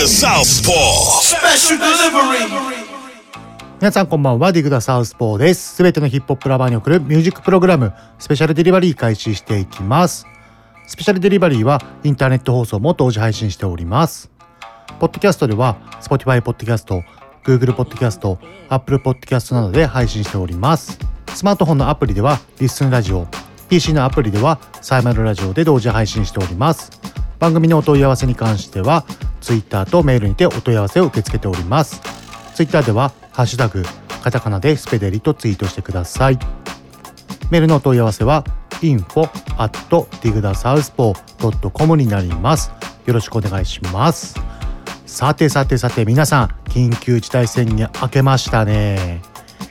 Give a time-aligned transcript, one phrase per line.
[0.00, 1.20] The Southpaw.
[1.20, 2.48] Special delivery.
[3.80, 5.74] 皆さんこんばんは、ディグダサウスポーです。
[5.74, 10.26] すべてのヒップホップラバーに送るミュージックプログラム、スペシャルデリバリー開始していきます。
[10.86, 14.30] スペシャルデリバリーはインターネット放送も同時配信しております。
[15.00, 17.02] ポッドキャストでは Spotify ポッドキャスト、
[17.44, 18.38] Google ポッドキャスト、
[18.70, 20.98] Apple ポッドキャストなどで配信しております。
[21.34, 23.28] スマートフォンのアプリではリッスンラジオ、
[23.68, 26.90] PC のアプリではサイマルラジオで同時配信しております。
[27.40, 29.06] 番組のお問い合わせに関しては
[29.40, 32.02] Twitter とメールにてお問い合わせを受け付けております。
[32.54, 33.82] Twitter ではハッシュタグ
[34.22, 36.38] カタカナでスペデリとツイートしてください。
[37.50, 38.44] メールのお問い合わせは
[38.82, 39.26] info
[39.58, 42.70] at digdasouthpaw.com になります。
[43.06, 44.34] よろしくお願いします。
[45.06, 49.22] さてさてさて皆さん、緊急事態宣言明けましたね。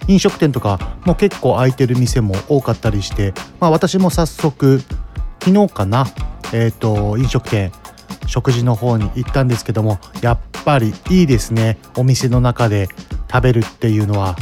[0.07, 4.81] 飲食店とかもう結構空いてる店も多かったりして、まあ私も早速
[5.41, 6.05] 昨日かな、
[6.53, 7.71] えっ、と、飲食店
[8.29, 11.77] 食事の方に行ったんですけどもやっぱりいいですね。
[11.97, 12.87] お店の中で
[13.29, 14.35] 食べるっていうのは。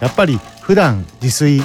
[0.00, 1.60] やっぱり普段自炊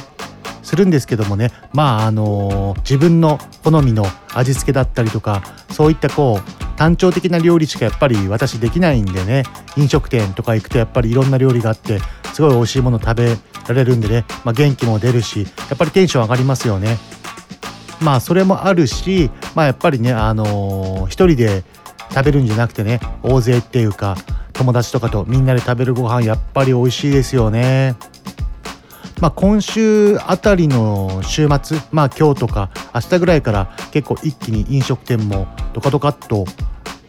[0.64, 1.52] するんですけどもね。
[1.74, 9.44] まああの自分の好みの味付けだったりとかそういったこう単調的な料理しかやっぱり私できないんでね。
[9.78, 12.00] 飲食店とか行くとやっぱりいろんな料理があって
[12.34, 16.98] すごい美味しいもの食べられるんでね、まあ、元気も出るしやっぱりテンション上がりますよね。
[18.04, 21.64] まあそれもあるし、まあ、やっぱりね、あのー一人で
[22.10, 24.16] 食べるんじゃなくてね大勢っていうか
[24.52, 27.96] 友達とかとみんなで食べるご飯やっぱり美味しいですよね。
[29.20, 36.46] まあ、今週あたりの週末、まあ、今日とか明日ぐらいから結構一気に飲食店もドカドカっと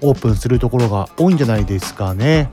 [0.00, 2.50] オープンするところが多いんじゃないですかね。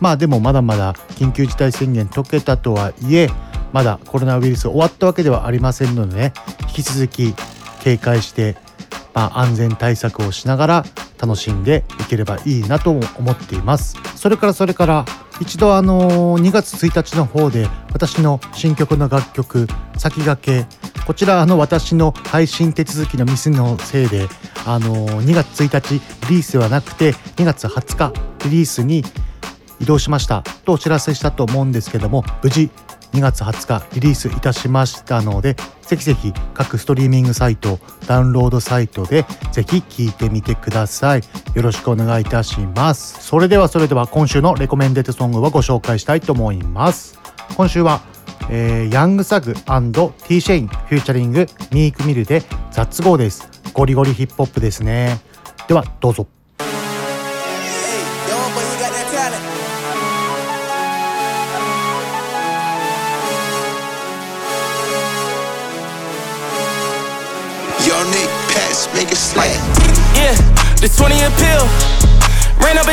[0.00, 3.30] まあでもまだまだ緊急事態宣言解けたとはいえ
[3.72, 6.32] まだコロナウイルス終わったわけではありませんのでね
[6.68, 7.34] 引き続き
[7.88, 8.56] 警戒して、
[9.14, 10.84] まあ、安全対策をしながら
[11.18, 13.96] 楽しんでいければいいなと思っています。
[14.14, 15.06] それからそれから
[15.40, 19.66] 一度あの2月1日の方で私の新曲の楽曲
[19.96, 24.28] 「先駆け」こちらあの私の配信手続きのミスのせいで
[24.66, 25.94] あの2月1日
[26.28, 28.12] リリースではなくて2月20日
[28.44, 29.02] リリースに
[29.80, 32.68] 移動しましたとお知らせしたと思うんですけども無事
[33.12, 41.22] 2月20日リリースいたしましたのでぜひぜひ各ストリーミングサイトダウンロードサイトでぜひ聴いてみてください。
[41.54, 43.22] よろしくお願いいたします。
[43.22, 47.18] それではそれでは今週の recommended song をご紹介したいと思います。
[47.56, 48.02] 今週は、
[48.50, 53.48] えーヤングサグ &T シェインフューチャリングミークミルで雑号です。
[53.72, 55.20] ゴリゴリヒップホップですね。
[55.68, 56.37] ではどうぞ。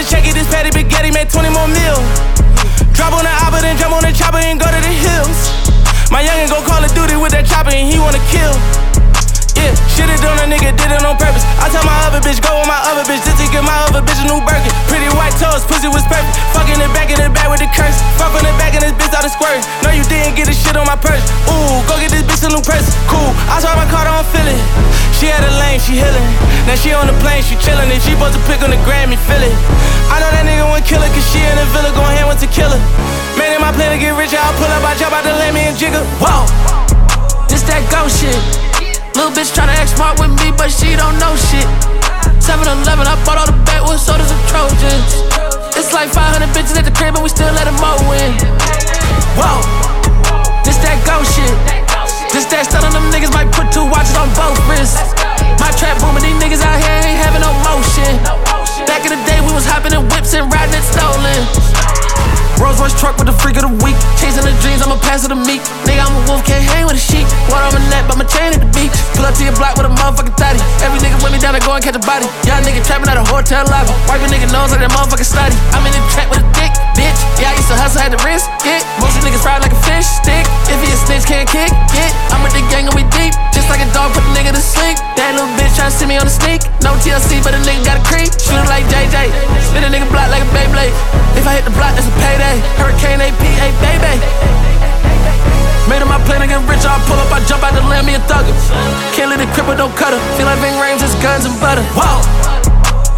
[0.09, 1.97] Check it, this patty spaghetti made 20 more mil.
[2.93, 5.49] Drop on the oppa, then jump on the chopper and go to the hills.
[6.11, 8.75] My youngin' go Call of Duty with that chopper and he wanna kill.
[9.95, 11.47] Shit it on a nigga, did it on purpose.
[11.63, 14.03] I tell my other bitch, go with my other bitch, just to get my other
[14.03, 14.67] bitch a new Birkin.
[14.91, 16.35] Pretty white toes, pussy was perfect.
[16.51, 17.95] Fucking it back in the back with the curse.
[18.19, 19.63] Fuck on the back and this bitch out of squirt.
[19.88, 21.23] No, you didn't get this shit on my purse.
[21.47, 22.91] Ooh, go get this bitch a new purse.
[23.07, 24.59] Cool, I saw my car, don't feel it.
[25.16, 26.28] She had a lane, she healing.
[26.67, 27.88] Now she on the plane, she chillin'.
[27.88, 29.55] And she supposed to pick on the Grammy, feel it.
[30.11, 32.44] I know that nigga won't kill her, cause she in the villa going hand with
[32.44, 32.75] tequila.
[33.39, 35.55] Man, in my plan to get rich, I'll pull up, I jump out the lane,
[35.55, 36.03] me and jigger.
[36.19, 36.44] Whoa,
[37.47, 38.65] this that ghost shit.
[39.16, 41.64] Little bitch tryna act smart with me, but she don't know shit.
[42.44, 45.23] 7 Eleven, I bought all the backwoods sodas and Trojans.
[45.79, 48.35] It's like 500 bitches at the crib, and we still let them mow in.
[49.40, 49.64] Whoa,
[50.67, 51.56] this that ghost shit.
[52.35, 55.00] This that stun on them niggas might put two watches on both wrists.
[55.64, 58.54] My trap booming, these niggas out here ain't having no motion.
[58.85, 61.41] Back in the day, we was hopping in whips and riding it stolen.
[62.59, 63.97] Rolls Royce truck with the freak of the week.
[64.16, 65.59] Chasing the dreams, I'ma pass it to me.
[65.84, 67.28] Nigga, I'm a wolf, can't hang with a sheep.
[67.52, 68.96] Water on my neck, but my chain at the beach.
[69.16, 70.61] Pull up to your block with a motherfucking thotty.
[70.79, 72.28] Every nigga with me down to go and catch a body.
[72.47, 73.91] Y'all nigga trapping at a hotel lobby.
[74.08, 75.55] Wipe a nigga nose like that motherfucking study.
[75.76, 77.20] I'm in the trap with a dick, bitch.
[77.40, 78.82] Yeah, I used to hustle, had to risk it.
[79.03, 80.47] Most of niggas fried like a fish stick.
[80.72, 82.11] If he a snitch, can't kick it.
[82.32, 83.35] I'm with the gang and we deep.
[83.53, 84.96] Just like a dog, put a nigga to sleep.
[85.16, 86.64] That little bitch tryna see me on the sneak.
[86.84, 88.32] No TLC, but a nigga got a creep.
[88.35, 89.31] Shoot like like JJ.
[89.63, 90.91] Spin a nigga block like a Beyblade.
[91.39, 92.59] If I hit the block, that's a payday.
[92.75, 94.19] Hurricane APA, baby.
[95.87, 98.03] Made up my plan I get rich, I'll pull up, I jump out the land,
[98.03, 98.51] me a thugger.
[99.16, 100.19] Can't let the cripple, don't cut her.
[100.35, 101.85] Feel like Ving Rames, it's guns and butter.
[101.95, 102.19] Whoa,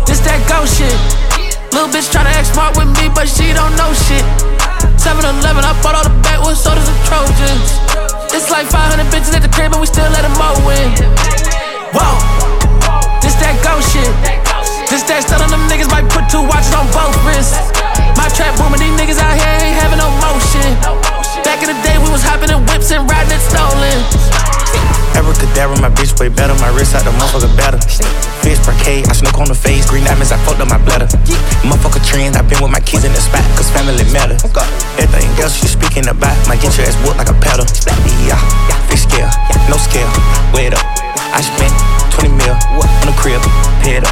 [0.06, 0.94] this that ghost shit.
[1.74, 4.22] Little bitch tryna act smart with me, but she don't know shit.
[5.02, 7.82] 7-Eleven, I bought all the backwoods sodas and Trojans.
[8.36, 10.92] It's like 500 bitches at the crib and we still let them all win.
[11.96, 12.14] Whoa,
[13.24, 14.47] this that ghost shit.
[25.58, 26.54] Abracadabra, my bitch way better.
[26.62, 27.82] My wrist out the motherfucker better.
[28.46, 29.90] Fish per K, I snook on the face.
[29.90, 31.10] Green diamonds, I fucked up my bladder.
[31.66, 34.38] Motherfucker trends, I been with my kids in the spot, cause family matter.
[35.02, 37.66] Everything else you speaking about, might get your ass whooped like a pedal.
[38.30, 38.38] Yeah,
[38.86, 39.30] big scale,
[39.66, 40.06] no scale,
[40.54, 40.86] wait up.
[41.34, 43.38] I spent 20 mil on the crib,
[43.86, 44.10] it up.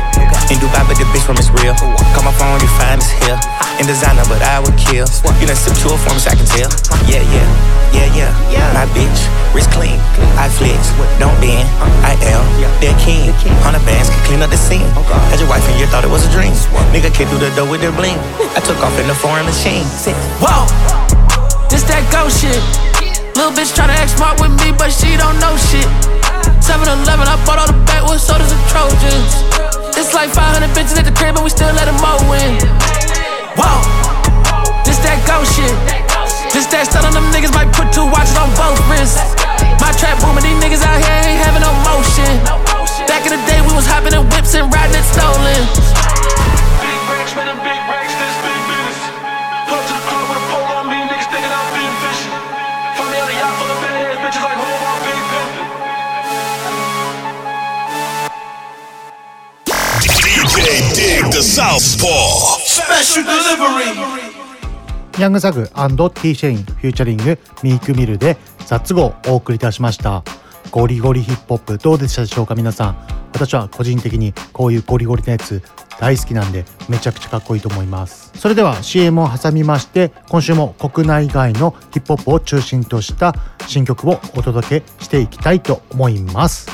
[0.53, 1.73] In Dubai, but the bitch from it's real.
[2.13, 3.33] Call my phone, you find it's here.
[3.33, 3.81] Ah.
[3.81, 5.09] In designer, but I would kill.
[5.41, 6.69] You done sip two me, so I can tell.
[7.09, 7.49] Yeah, yeah,
[8.13, 8.77] yeah, yeah.
[8.77, 9.25] My bitch,
[9.57, 9.97] wrist clean.
[10.37, 11.65] I flex, don't bend.
[11.81, 12.09] Uh-huh.
[12.09, 12.45] I am
[12.85, 13.33] that king.
[13.65, 14.85] Hundred bands can clean up the scene.
[14.93, 15.01] Oh,
[15.33, 16.53] Had your wife and you thought it was a dream.
[16.93, 18.21] Nigga came through the door with the bling.
[18.57, 19.81] I took off in the foreign machine.
[20.37, 20.69] Whoa,
[21.73, 22.94] this that ghost shit.
[23.35, 25.83] Little bitch tryna act smart with me, but she don't know shit.
[26.63, 29.31] 7 Eleven, I bought all the backwoods sodas and Trojans.
[29.99, 32.55] It's like 500 bitches at the crib, and we still let them mow in.
[33.59, 33.83] Whoa,
[34.87, 35.75] this that ghost shit.
[36.55, 39.19] This that stuff on them niggas might put two watches on both wrists.
[39.83, 42.39] My trap booming, these niggas out here ain't having no motion.
[43.03, 45.59] Back in the day, we was hopping in whips and riding it stolen.
[46.79, 47.35] Big racks,
[61.35, 62.55] the Southpaw.
[62.63, 64.15] Special delivery.
[65.19, 70.23] ヤングザグ &T シェインフューチャリングミークミルで雑語をお送りいたしました
[70.71, 72.97] ゴリゴリヒップホップどうでしたでしょうか皆さん
[73.33, 75.61] 私は個人的にこういうゴリゴリなやつ
[75.99, 83.33] 大好きなんでめちゃくちゃかっこいいと思いますそれでは CM を挟みまして今週も国内外のヒップホップを中心とした
[83.67, 86.69] 新曲をお届けしていきたいと思います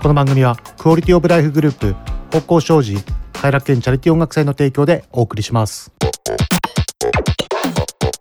[0.00, 1.94] この番組はクオリティオブライフグループ
[2.30, 5.90] 方向障子快楽園チャリティー音楽祭の提供でお送りします。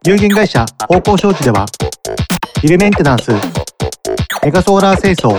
[0.04, 1.68] 有限会社方向商事では
[2.64, 3.32] ビルメンテナンス
[4.44, 5.38] メガソーラー清掃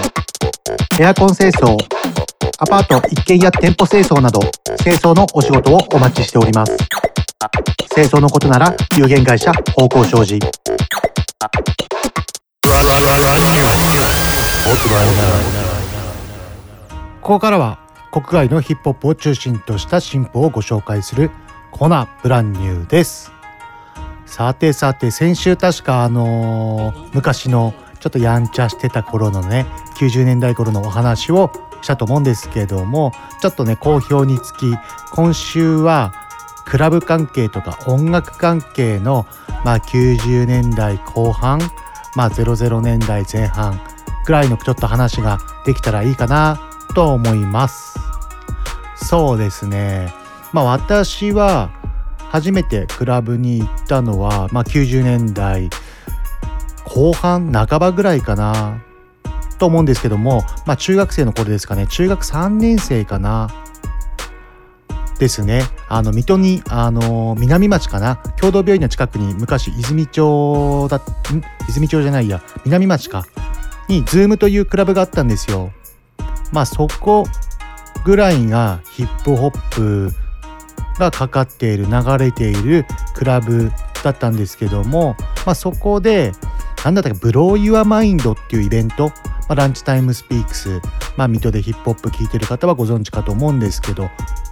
[1.00, 1.76] エアコン清掃
[2.58, 4.38] アパート一軒家店舗清掃など
[4.84, 6.76] 清掃のお仕事をお待ちしております。
[7.93, 10.38] 清掃のことなら有限会社方向商事。
[17.20, 17.81] ここからは
[18.12, 21.31] 国外のヒップホップを中心とした進歩をご紹介する
[21.70, 23.32] コナブランニューです。
[24.26, 29.64] さてさて先週確かあのー昔のちょっとやんちゃしてた頃のね
[29.97, 34.75] 90年代頃のお話をしたと思うんですけどもちょっとね好評につき
[35.12, 36.12] 今週は
[36.64, 39.26] クラブ関係とか音楽関係の、
[39.64, 41.61] まあ、90年代後半、
[42.17, 43.81] まあ、00年代前半
[44.25, 47.98] ぐらいのちょっと話ができたらいいかなと思います。
[48.96, 50.12] そうですね。
[50.52, 51.70] まあ私は
[52.32, 55.68] 初めてクラブに行ったのは、まあ、90年代
[56.84, 58.82] 後半半ばぐらいかな
[59.58, 61.87] と思うんですけども、まあ、中学生の頃ですかね。
[61.87, 63.50] 中学3年生かな
[65.18, 65.62] ですね。
[65.88, 68.16] あの水戸にあの南町かな。
[68.40, 71.00] 共同病院の近くに昔泉町だ
[71.68, 72.42] 泉町じゃないや。
[72.64, 73.25] 南町か。
[73.88, 75.72] にズームというクラブがあったんですよ。
[76.52, 77.26] まあそこ
[78.04, 80.11] ぐらいがヒップホップ
[80.99, 83.71] がかかっている流れているクラブ
[84.02, 85.16] だったんですけども、
[85.47, 86.32] まあ、そこで
[86.85, 89.14] 何だったかブロー・ユア・マインドっていうイベント、ま
[89.50, 90.80] あ、ランチタイムスピークス、
[91.16, 94.11] まあ、水戸でヒップホップ聴いてる方はご存知かと思うんですけど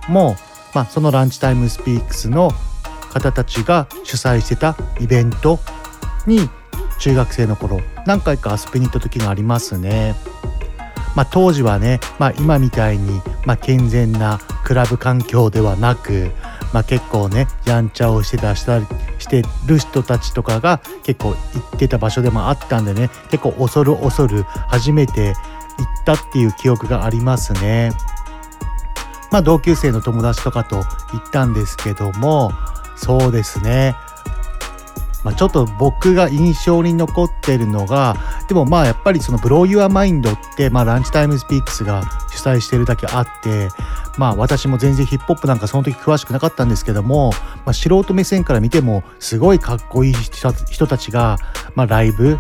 [0.09, 0.37] も、
[0.75, 2.53] まあ、そのランチタイムスピークスの
[3.13, 5.59] 方たちが主催してたイベント
[6.27, 6.49] に
[7.01, 10.15] 中学生の頃何回か遊びに行った時がありますね。
[11.17, 16.31] まあ、当時はね、まあ、今みたいに、まあ、健全なクラブ環境ではなく、
[16.73, 18.87] まあ、結構ねやんちゃをしてたしたり
[19.19, 25.37] してる人たちとかが結構行ってた場所でもあったんでね結構恐る恐る初めて行っ
[26.05, 27.93] たっていう記憶がありますね。
[29.33, 30.85] まあ、同級生の友達とかと行っ
[31.33, 32.51] たんですけども
[32.97, 33.95] そうですね
[35.25, 38.17] まあ、ちょっと僕が印象に残ってるのが
[38.49, 43.69] でもまあやっぱりその「ブロー・ユア・マインド」って、まあ、ランチタイムスピークスが主催してるだけあって
[44.17, 47.31] まあ私も全然ヒップホップなんかその時詳しくなかったんですけども、
[47.65, 51.37] まあ、素人目線から見てもすごいかっこいい人たちが、
[51.75, 52.39] まあ、ライブ、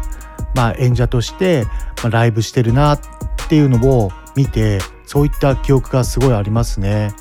[0.54, 1.64] まあ、演者として、
[2.02, 3.00] まあ、ライブしてるなっ
[3.48, 7.12] ていうのを見てそういった記憶がすごいありますね。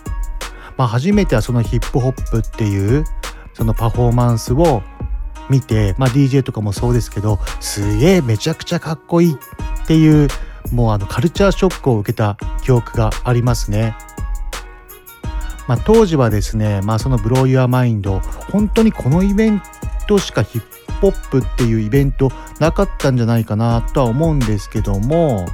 [0.78, 3.04] まあ、初めてはそのヒップホップっていう
[3.54, 4.82] そのパフォーマンスを
[5.50, 10.28] 見て、まあ、DJ とかもそうですけどすげえめちゃくちゃかっこいいっていう
[10.72, 13.96] もうあのカルチャーショックを受けた記憶がありますね。
[15.68, 19.62] まあ、当時はですね、まあ、そのブロー・ユア・マインド本当にこのイベン
[20.08, 25.46] トしかヒップホップっていうイベントなかったんじゃないかなとは思うんですけども、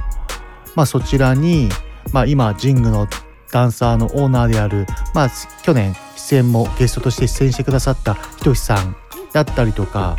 [0.74, 1.68] まあ、そちらに、
[2.12, 3.06] まあ、今ジングの
[3.52, 5.30] ダンサーのオーナーである、まあ、
[5.62, 8.96] 去年出演もゲストとして出演してくださったひとしさん
[9.36, 10.16] だったりとか、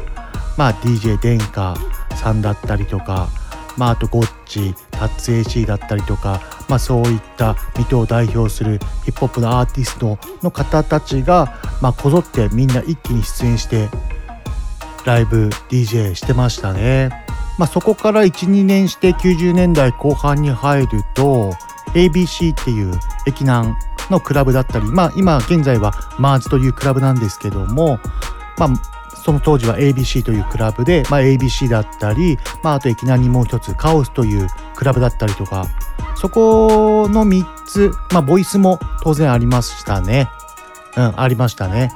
[0.58, 1.76] まあ、DJ 殿下
[2.16, 3.30] さんだったりとか、
[3.76, 13.90] まあ、あとゴッチタッツ AC だったりとか、まあ、そういった水戸を代表するヒップホップのアーティストの方たちが、まあ、こぞってみんな一気に出演して
[15.06, 17.10] ライブ DJ してましたね。
[17.58, 21.54] まあ、そこから12年して90年代後半に入ると
[21.96, 22.94] ABC っていう
[23.26, 23.74] 駅南
[24.12, 28.00] のクラブだったり、まあ、今現在はマーズというクラブなんですけども、
[28.60, 28.97] まあ、
[29.28, 35.68] その当時は ABC というクラブで、まあ、ABC だったり、まあ、あといきなりもう一つカオスというクラブだったりとか
[36.16, 40.30] そこの3つ、まあ、ボイスも当然ありましたね。
[40.96, 41.92] うん、ありましたね。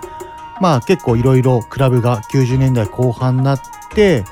[0.59, 3.61] まあ結構いろいろクラブが90年代後半になっ
[3.95, 4.25] て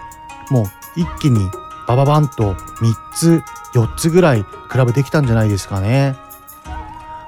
[0.51, 0.65] もう
[0.98, 1.50] 一気に
[1.88, 3.44] バババンと3つ
[3.75, 6.18] 4つぐらいクラブできたんじゃないですかね。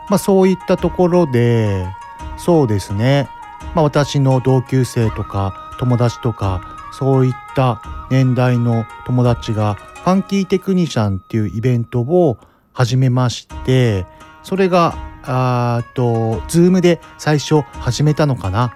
[0.10, 1.88] まあそういったところで
[2.36, 3.30] そうですね
[3.74, 12.38] まあ、私の同級生とか友達とかそういった年代の友達がファンキーテクニシャンっていうイベントを
[12.74, 14.06] 始めまして
[14.44, 18.75] それがあとズームで最初始めたのかな。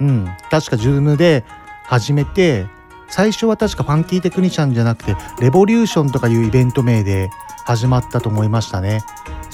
[0.00, 1.44] うん確かズームで
[1.84, 2.66] 始めて
[3.08, 7.30] 最初は確かファンキーテクニシャンじゃなくてレボリューションとかいうイベント名で
[7.64, 9.02] 始まったと思いましたね。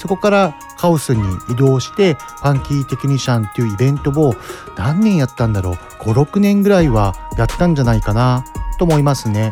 [0.01, 4.33] そこからカオスに移動してファンキーテクニシャンっていうイベントを
[4.75, 8.43] 何年やったんだろう56年ぐらいはやったんじゃないかな
[8.79, 9.51] と思いますね。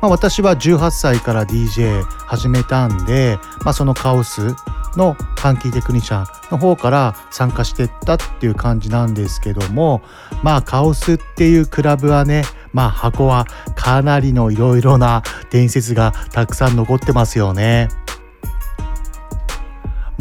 [0.00, 4.54] まあ、私は18歳から DJ 始めたんで、まあ、そのカオス
[4.96, 10.02] のファンキーテクニシャンの方から参加してったっていう感じなんですけども
[10.44, 17.88] まあカオスっていうクラブはねまあ箱はかなりのいろいろな伝説がたくさん残ってますよね。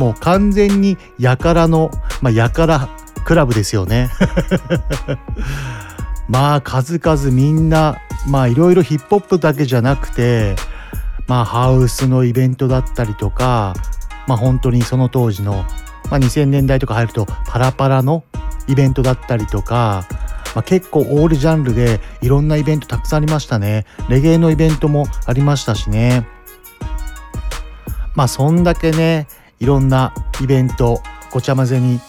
[0.02, 1.92] もう完全にやからの、
[2.24, 2.90] まあ、やから
[3.24, 4.10] クラブですよね。
[6.28, 10.56] まあ数々みんなまあいろいろヒップホップだけじゃなくて
[11.28, 13.76] まあハウスのイベントだったりとか
[14.26, 15.66] まあ本当にその当時の、
[16.10, 18.24] まあ、2000年代とか入るとパラパラの
[18.68, 20.08] イベントだったりとか、
[20.56, 23.86] まあ、結構オールジャンルでいろんなイベントたくさんありましたね。
[24.10, 26.26] レゲエのイベントもありましたしね。
[28.16, 29.28] まあそんだけね
[29.62, 31.02] いろんなイベント
[31.32, 32.00] ごちゃ混ぜに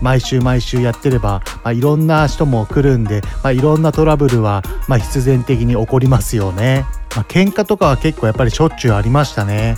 [0.00, 6.84] 毎週毎週やってれば、まあ、いろんな人も来るんで、まあ、いろんなトラブルは、まあ、必然的に起こりますよね。
[7.14, 9.76] まあ、喧嘩とかは結構やっぱりしょっちゅうありましたね。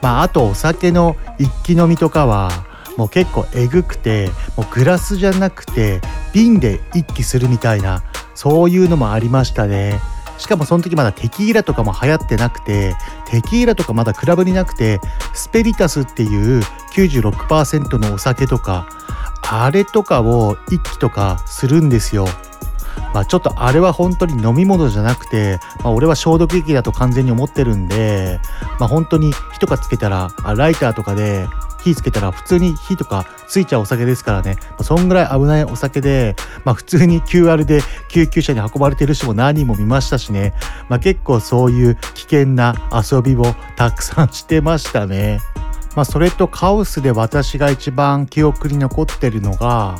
[0.00, 2.50] まあ、あとお酒の一気飲みとかは
[2.96, 6.00] もう結構えぐくてもうグラスじゃなくて
[6.32, 8.02] 瓶で一気するみたいな
[8.34, 10.00] そういうのもありましたね。
[10.38, 15.00] しかもその時まだテキーラとかも流行ってなくてテキーラとかまだクラブになくて
[15.32, 16.62] スペリタスっていう
[16.94, 18.88] 96%のお酒とか
[19.42, 22.26] あれとかを一気とかするんですよ。
[23.12, 28.40] まあ、ちょっとあれは本当に飲み物じゃなくて、まあ、俺は消毒液だと完全に思ってるんで、
[28.80, 31.46] まあ、本当に火とかつけたらライターとかで
[31.84, 40.54] 火つけたら普通に火とかついちゃうお酒ですからね、まあ、そんぐらい危ないお酒で、まあ、普通に QR で救急車に運ばれてる人も何人も見ましたしね、
[40.88, 43.44] まあ、結構そういう危険な遊びを
[43.76, 45.40] たくさんしてましたね。
[45.94, 49.96] まあ、それとカオスで私が一番記憶に残ってるのが、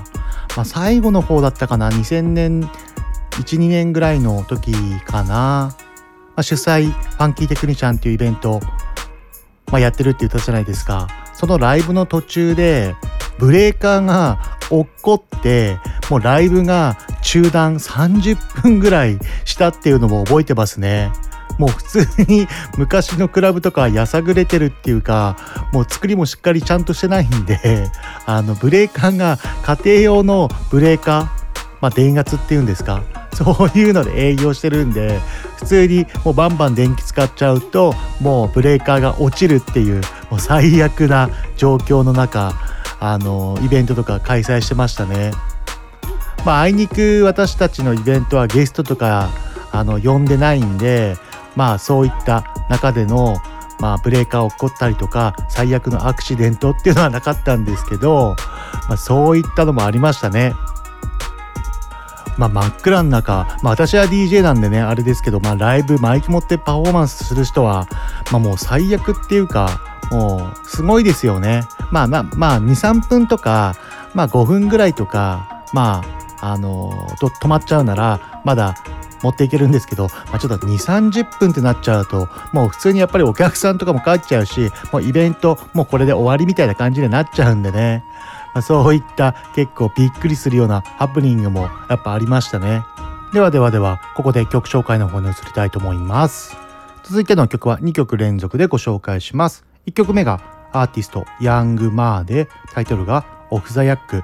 [0.56, 1.88] まあ、最後の方だったかな。
[1.90, 4.72] 2000年12年ぐらいの時
[5.06, 5.74] かな、ま
[6.36, 8.60] あ、主催ファンキーテクニシャンっていうイベント、
[9.70, 11.23] まあ、やってるって言ったじゃないですか。
[11.44, 12.96] そのライブの途中で
[13.38, 15.76] ブレーカーが落っこって
[16.08, 21.12] もうライブが中断30分ぐらいしたっていうのも覚えてますね。
[21.58, 22.48] もう普通に
[22.78, 25.36] 昔のクラブとかやさぐれてるっていうか
[25.74, 27.90] もう作りもしっかりちゃんとしてないんで
[28.24, 31.44] あのブレーカーが家庭用のブレーカー
[31.84, 33.02] まあ、電圧っていうんですか
[33.36, 35.20] そういうので営業してるんで
[35.58, 42.54] 普通にもうバンバン電気使っちゃうともうブレーカーが落ちるっていうもう最悪な状況の中
[43.00, 45.32] あのイベントとか開催してましたね。
[46.44, 49.30] まあ、あいにく私たちのイベントはゲストとか
[49.72, 51.16] あの呼んでないんで
[51.56, 53.36] まあそういった中での
[53.80, 58.36] まあ、ブレーカー起こったりとか最悪のアクシデントっていうのはなかったんですけど、
[58.88, 60.54] まあ、そういったのもありましたね。
[62.36, 67.86] まあ、真っ暗の中、まあ、私は DJ なんでねあれですけど、まあ、ライブマイク持ってパフォーマンスする人は、
[68.32, 71.64] まあ、もう最悪っていうかもうすごいですよね。
[71.90, 73.74] まあまあまあ23分とか、
[74.14, 76.02] まあ、5分ぐらいとかま
[76.40, 78.74] ああのと止まっちゃうならまだ
[79.22, 88.04] 持っていけるんですけど、まあ、ちょっと2 3 0分ってなっちゃうともう普通にやっぱりお客さんとかも帰っちゃうしもうイベントもうこれで終わりみたいな感じになっちゃうんでね、
[88.62, 92.82] そういった結構びっくりするようなハプニングもやっぱありましたね。
[93.32, 96.56] ではではではここで曲紹介の方に移りたいと思います。
[97.02, 99.64] 続いての曲は2曲連続でご紹介します。
[99.86, 100.40] 1曲目が
[100.72, 104.22] アーティストヤングマーでタイトルがオフ・ザ・ヤック。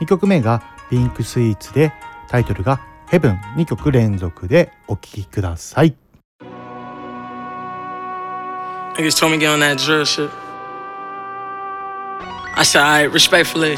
[0.00, 1.92] 2曲目がピンクスイーツで
[2.28, 3.40] タイトルがヘブン。
[3.56, 5.94] 2曲連続でお聴きください。
[8.96, 10.41] Niggas told me get on that drill shit.
[12.54, 13.76] I said, alright, respectfully.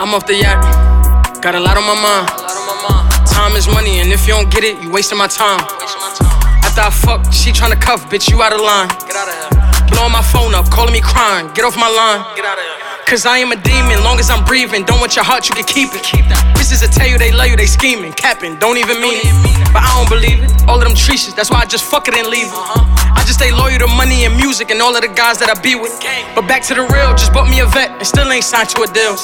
[0.00, 0.62] I'm off the yacht,
[1.42, 3.28] got a lot on my mind.
[3.28, 5.60] Time is money, and if you don't get it, you wasting my time.
[6.64, 8.88] After I fuck, she tryna cuff, bitch, you out of line.
[8.88, 9.88] Get out of here.
[9.90, 11.52] Blowing my phone up, calling me crying.
[11.52, 12.87] Get off my line.
[13.08, 14.84] Cause I am a demon, long as I'm breathing.
[14.84, 16.04] Don't want your heart, you can keep it.
[16.04, 16.44] Keep that.
[16.52, 19.32] Bitches will tell you they love you, they scheming, capping, don't even mean it.
[19.72, 20.52] But I don't believe it.
[20.68, 22.52] All of them treaches, that's why I just fuck it and leave it.
[22.52, 25.56] I just stay loyal to money and music and all of the guys that I
[25.56, 25.96] be with.
[26.36, 28.84] But back to the real, just bought me a vet and still ain't signed to
[28.84, 29.16] a deal.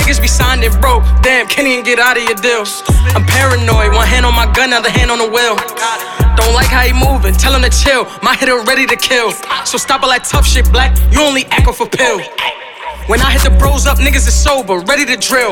[0.00, 2.64] Niggas be signed and broke, damn, can't even get out of your deal.
[3.12, 5.60] I'm paranoid, one hand on my gun, other hand on the wheel.
[6.32, 8.08] Don't like how he moving, tell him to chill.
[8.24, 9.36] My hitter ready to kill.
[9.68, 10.96] So stop all that tough shit, black.
[11.12, 12.24] You only echo for pill.
[13.08, 15.48] When I hit the bros up, niggas is sober, ready to drill.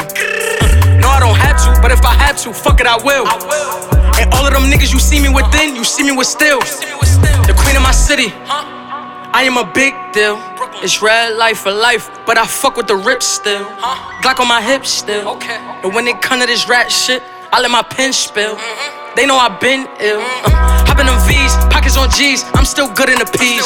[1.01, 3.27] no, I don't have to, but if I had to, fuck it, I will.
[4.21, 6.61] And all of them niggas you see me with then, you see me with still.
[6.61, 8.31] The queen of my city.
[8.45, 10.37] I am a big deal.
[10.85, 13.65] It's red life for life, but I fuck with the rip still.
[14.21, 15.41] Glock on my hips still.
[15.41, 18.59] And when it come to this rat shit, I let my pen spill.
[19.17, 20.21] They know I've been ill.
[20.21, 23.65] Uh, hopping them V's, pockets on G's, I'm still good in the P's.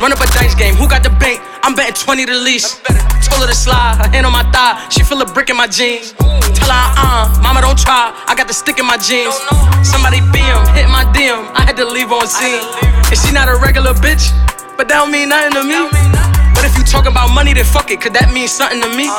[0.00, 1.44] Run up a dice game, who got the bank?
[1.62, 2.80] I'm betting 20 the least.
[3.20, 5.66] Told her to slide, her hand on my thigh, she feel a brick in my
[5.66, 6.12] jeans.
[6.56, 9.36] Tell her, uh, mama don't try, I got the stick in my jeans.
[9.84, 12.64] Somebody BM, hit my DM, I had to leave on scene.
[13.12, 14.32] And she not a regular bitch,
[14.80, 16.45] but that don't mean nothing to me.
[16.56, 19.12] But if you talking about money, then fuck it, could that means something to me?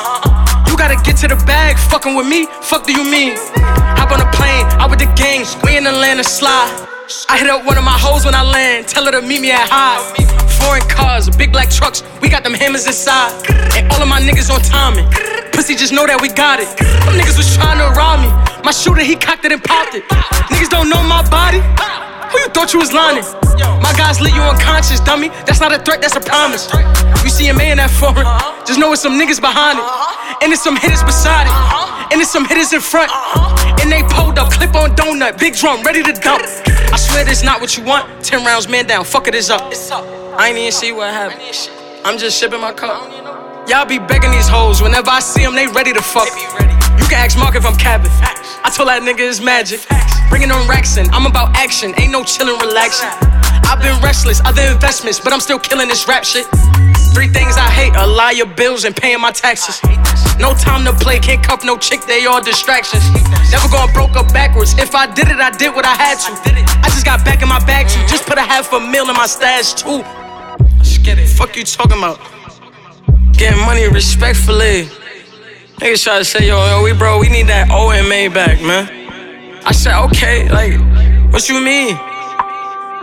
[0.66, 3.38] You gotta get to the bag, fucking with me, fuck do you mean?
[4.02, 6.88] Hop on a plane, out with the gangs, we in of slide.
[7.30, 9.52] I hit up one of my hoes when I land, tell her to meet me
[9.52, 10.02] at high.
[10.60, 13.32] Foreign cars, big black trucks, we got them hammers inside.
[13.78, 15.08] And all of my niggas on timing.
[15.54, 16.68] Pussy just know that we got it.
[16.78, 18.30] Them niggas was trying to rob me.
[18.66, 20.04] My shooter, he cocked it and popped it.
[20.50, 21.62] Niggas don't know my body.
[22.32, 23.24] Who you thought you was lying?
[23.82, 25.30] My guys leave you unconscious, dummy.
[25.48, 26.68] That's not a threat, that's a promise.
[27.24, 28.28] You see a man that foreign,
[28.66, 29.86] just know it's some niggas behind it.
[30.44, 31.56] And it's some hitters beside it.
[32.12, 33.12] And it's some hitters in front.
[33.82, 36.44] And they pulled up, clip on donut, big drum, ready to dump.
[36.92, 38.24] I swear this not what you want.
[38.24, 39.62] Ten rounds, man down, fuck it is up.
[40.38, 41.42] I ain't even see what happened.
[42.06, 43.12] I'm just shipping my cup.
[43.68, 44.82] Y'all be begging these hoes.
[44.82, 46.28] Whenever I see them, they ready to fuck.
[47.00, 48.12] You can ask Mark if I'm capping.
[48.64, 49.82] I told that nigga it's magic.
[50.30, 51.10] Bringing them racks in.
[51.12, 51.94] I'm about action.
[51.98, 53.10] Ain't no chillin', relaxing.
[53.68, 56.46] I've been restless, other investments, but I'm still killing this rap shit.
[57.14, 59.82] Three things I hate a liar, bills, and paying my taxes.
[60.40, 63.04] No time to play, can't cuff no chick, they all distractions.
[63.52, 64.78] Never going broke up backwards.
[64.78, 66.32] If I did it, I did what I had to.
[66.84, 68.00] I just got back in my bag too.
[68.08, 70.04] Just put a half a mil in my stash too.
[71.36, 72.20] Fuck you talking about?
[73.34, 74.90] Getting money respectfully.
[75.80, 79.07] Niggas try to say, yo, yo, we bro, we need that OMA back, man.
[79.68, 80.80] I said, okay, like,
[81.34, 82.00] what you mean?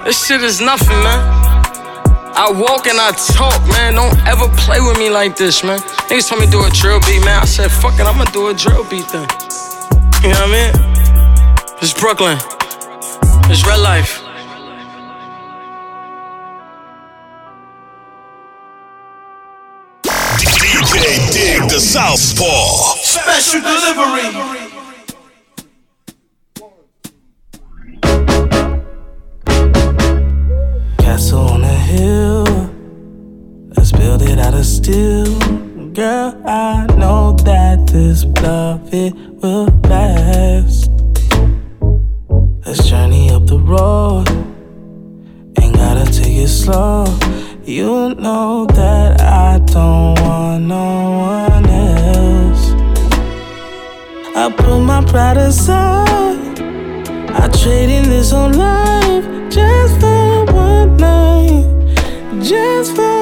[0.02, 1.20] This shit is nothing, man.
[2.34, 3.96] I walk and I talk, man.
[3.96, 5.80] Don't ever play with me like this, man.
[6.08, 7.42] Niggas told me do a drill beat, man.
[7.42, 9.28] I said, fuck it, I'ma do a drill beat then.
[10.24, 10.72] You know what I mean?
[11.82, 12.38] It's Brooklyn.
[13.52, 14.22] It's real life.
[20.40, 22.96] DJ Dig the Southpaw.
[23.02, 24.73] Special delivery.
[31.14, 32.44] Castle on a hill.
[33.76, 35.26] Let's build it out of steel.
[35.92, 40.90] Girl, I know that this love it will last.
[42.66, 44.28] Let's journey up the road.
[45.60, 47.04] Ain't gotta take it slow.
[47.62, 50.86] You know that I don't want no
[51.38, 52.64] one else.
[54.34, 56.58] I put my pride aside.
[57.40, 59.83] I trade in this whole life just.
[62.44, 63.13] Just for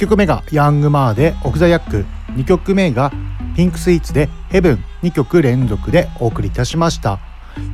[0.00, 2.06] 曲目がヤングマーでオフ・ザ・ヤック。
[2.34, 3.12] 2曲目が
[3.54, 4.84] ピンクスイーツでヘブン。
[5.02, 7.20] 2曲連続でお送りいたしました。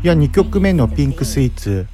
[0.03, 1.87] いや2曲目のピンクスイーツ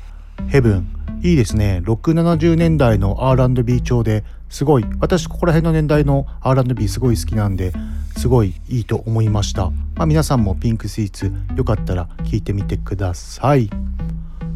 [0.49, 0.89] ヘブン。
[1.23, 1.83] いいですね。
[1.85, 4.87] 670年代の R&B 調ですごい。
[5.01, 7.75] 私ここら辺の年代の R&B すごい好きなんで
[8.17, 13.69] すごいいいと思いました、まあ、皆さんもピンクスイーツよかったら聞いてみてください。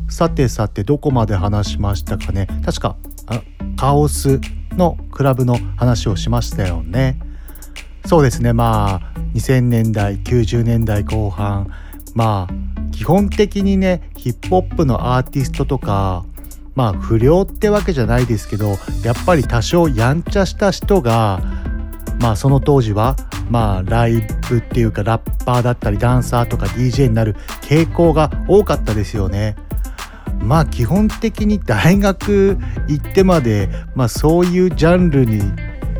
[0.08, 2.46] さてさてどこまで話しましたかね。
[2.64, 2.96] 確か
[3.76, 4.40] カオス
[4.72, 7.18] のクラブの話をしましたよね。
[8.06, 8.52] そうですね。
[8.52, 11.68] まあ2000年代90年代後半
[12.14, 16.24] まあ基本的にねヒップホップのアーティストとか
[16.74, 21.40] まあ不良ってわけじゃないですけどやっぱり多少やんちゃした人が
[22.20, 23.16] まあその当時は
[23.50, 29.56] まあライブっていうかラッパーだったりダンサーとか DJ になる傾向が多かったですよね。
[30.46, 32.56] まあ基本的に大学
[32.88, 35.40] 行ってまで、まあ、そういうジャンルに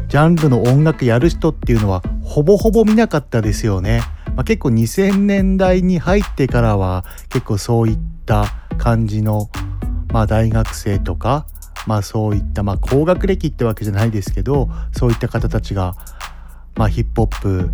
[0.09, 4.03] ジャンルの音楽やる人っていうのはほぼほぼ見なかったですよね。
[4.37, 8.47] まあ、結構2000年代に入ってからは結構そういった
[8.79, 9.51] 感じの、
[10.13, 11.47] まあ、大学生とか、
[11.87, 15.95] まあ、そういった、まあ、高学歴ってわけじゃないですけどそういった方たちが、
[16.75, 17.71] まあ、ヒップホップ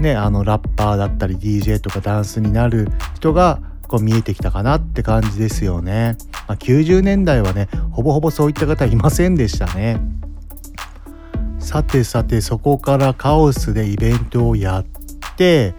[0.00, 6.16] ねあのラッパーだったり DJ とかダンスになる人がこう見えてきたかなって感じですよね。
[6.46, 10.00] まあ、90年代はねほぼほぼそういった方いませんでしたね。
[11.58, 14.84] さてさてそこからカオスでイベントをやっ
[15.36, 15.74] て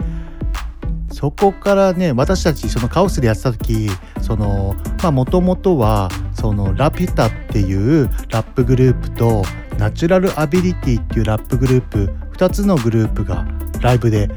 [1.09, 3.89] そこからね私たちそのカオスでやってた時
[4.21, 9.43] そのまあもともとはそのラピュタっていうラップグループと
[9.77, 13.47] ナチュラルアビリティっていうラップグループ2つのグループが
[13.79, 14.29] ライブで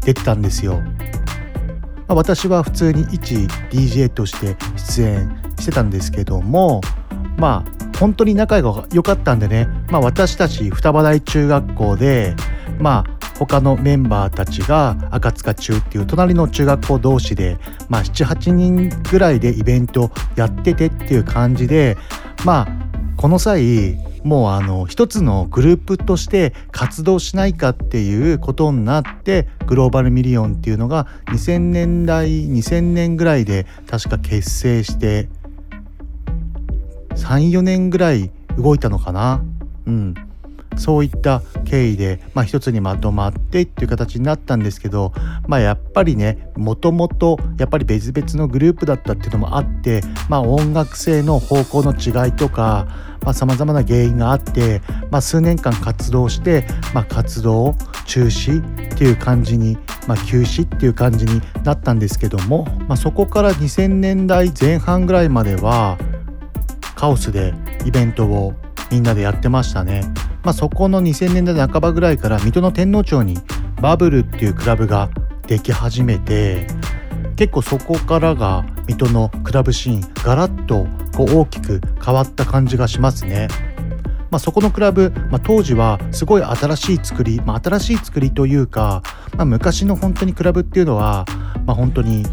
[0.00, 0.82] 出てたんですよ。
[2.08, 3.34] まあ、私は普通に一
[3.70, 6.80] DJ として出演してたんですけども
[7.36, 12.34] まあ本当に仲が良かったんでね、まあ、私たち双葉台中学校で
[12.80, 21.96] まあ他のメンバーたちが赤塚中っていう隣の中学校同士で、まあ、78人ぐらいでイベントやっててっていう感じで
[22.44, 35.28] まあこの際もうあの一つのグループとして活動しないかっていうことになってグローバルミリオンっていうのが2000年代2000年ぐらいで確か結成して
[37.16, 39.42] 34年ぐらい動いたのかな。
[39.86, 40.14] うん。
[40.78, 45.12] そういった経緯で、まあ、一つにまとまってっていう形になったんですけど、
[45.46, 52.86] まあ、やっぱりねもともとやっぱり別々のグループだったっていうのもあって、まあ、音楽性の方向の違いとか
[53.34, 56.64] さまざ、まな原因があって、まあ、数年間活動して、
[56.94, 57.74] まあ、活動
[58.06, 58.60] 中止
[58.94, 65.98] っていう感じに、まあ、休止っていう感じになったんですけども、まあ、そこから2000年代前半ぐらいまでは
[66.94, 68.54] カオスでイベントを
[68.90, 70.02] みんなでやってましたね。
[70.42, 73.38] まあ、そこの2000年代半ばぐらいから水戸の天皇町に
[73.80, 75.10] バブルっていうクラブが
[75.46, 76.66] でき始めて
[77.36, 80.86] 結構そこからが水戸のクラブシーンガラッと
[81.16, 83.48] こう大きく変わった感じがしますね。
[84.30, 89.02] まあ、そこのクラブ、まあ、当時はすごい新しい作り、まあ、新しい作りというか、
[89.36, 91.24] まあ、昔の本当にクラブっていうのは、
[91.64, 92.26] まあ、本当に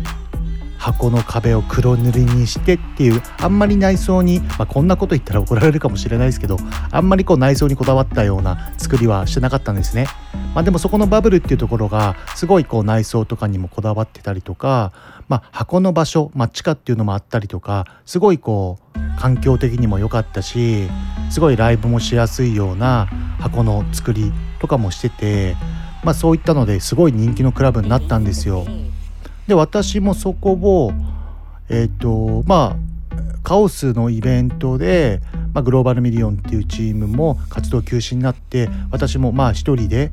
[0.85, 6.57] 箱の壁を黒塗りにしてっていうあんまり内装に、まあ、こんなこと言ったら怒られるかもしれないですけど
[6.91, 10.05] あんまりこう内装にこだわったような作りはしてなかったんですね。
[10.53, 14.93] まあ、でもそこのバブルっていうところがすごいこう内装とかにもこだわってたりとか、
[15.27, 20.87] まあ、箱の場所、まあ、地下っていうのもあったりとかすごいこう環境的にも良かったし
[21.31, 23.07] すごいライブもしやすいような
[23.39, 25.55] 箱の作りとかもしてて、
[26.03, 28.67] まあ、そういったのですごい人気のクラブになったんですよ。
[29.47, 30.91] で私もそこを
[31.69, 32.77] えっ、ー、とまあ
[33.43, 35.21] カオスのイベントで、
[35.53, 40.11] まあ、グローバルミリオンっていうチームも活動休止になって私もまあ一人で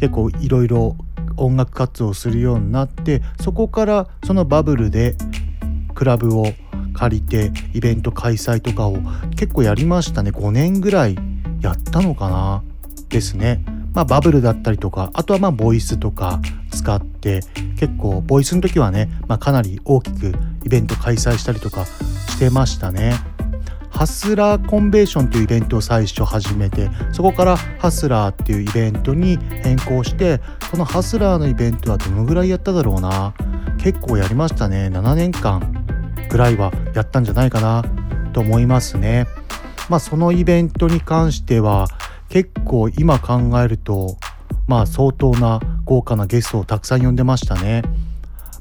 [0.00, 0.96] 結構いろいろ
[1.36, 5.16] 音楽活動するようになってそこからそのバブルで
[5.94, 6.46] クラブを
[6.94, 8.98] 借りてイベント開催とかを
[9.36, 11.16] 結構やりましたね5年ぐらい
[11.60, 12.62] やったのかな？
[13.12, 13.62] ですね。
[13.94, 17.40] まあ、バブルだったりとかあとはまあボイスとか使って
[17.78, 20.32] 結構ボイスの時はね、まあ、かなり大きく
[20.64, 23.14] イベント開催したりとかしてましたね。
[23.92, 33.34] ハスラーコンベーションというイベントを最初始めてそこからハスラーっていうイベントに変更してこのハスラーのイベントはどのぐらいやっただろうな
[33.78, 35.86] 結構やりましたね7年間
[36.30, 37.84] ぐらいはやったんじゃないかな
[38.32, 39.26] と思いますね
[39.88, 41.86] まあそのイベントに関しては
[42.32, 44.16] 結構今考えると
[44.66, 47.82] まあ相当な豪華なゲストをたくさん呼んでましたね。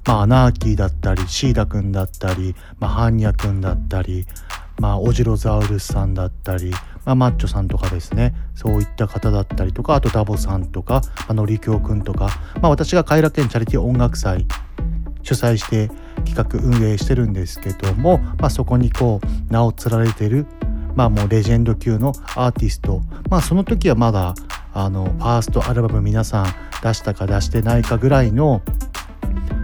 [0.05, 4.25] まあアナーキーだったりシーダくんだったり、まあ、ハンニャくんだったり、
[4.77, 6.71] まあ、オジロザウルスさんだったり、
[7.05, 12.29] まあ、マッチョさんとかですねそういった方だったりとかあとダボさんとか、まあのりきょうくんとか、
[12.61, 14.45] まあ、私が偕楽園チャリティー音楽祭
[15.23, 15.89] 主催して
[16.25, 20.45] 企画運営してるんですけども、まあ、そこにこう名を連ねてる
[20.95, 24.35] まあもうレジェンド級のアーティストまあその時はまだ
[24.73, 26.45] あのファーストアルバム皆さん
[26.81, 28.61] 出したか出してないかぐらいの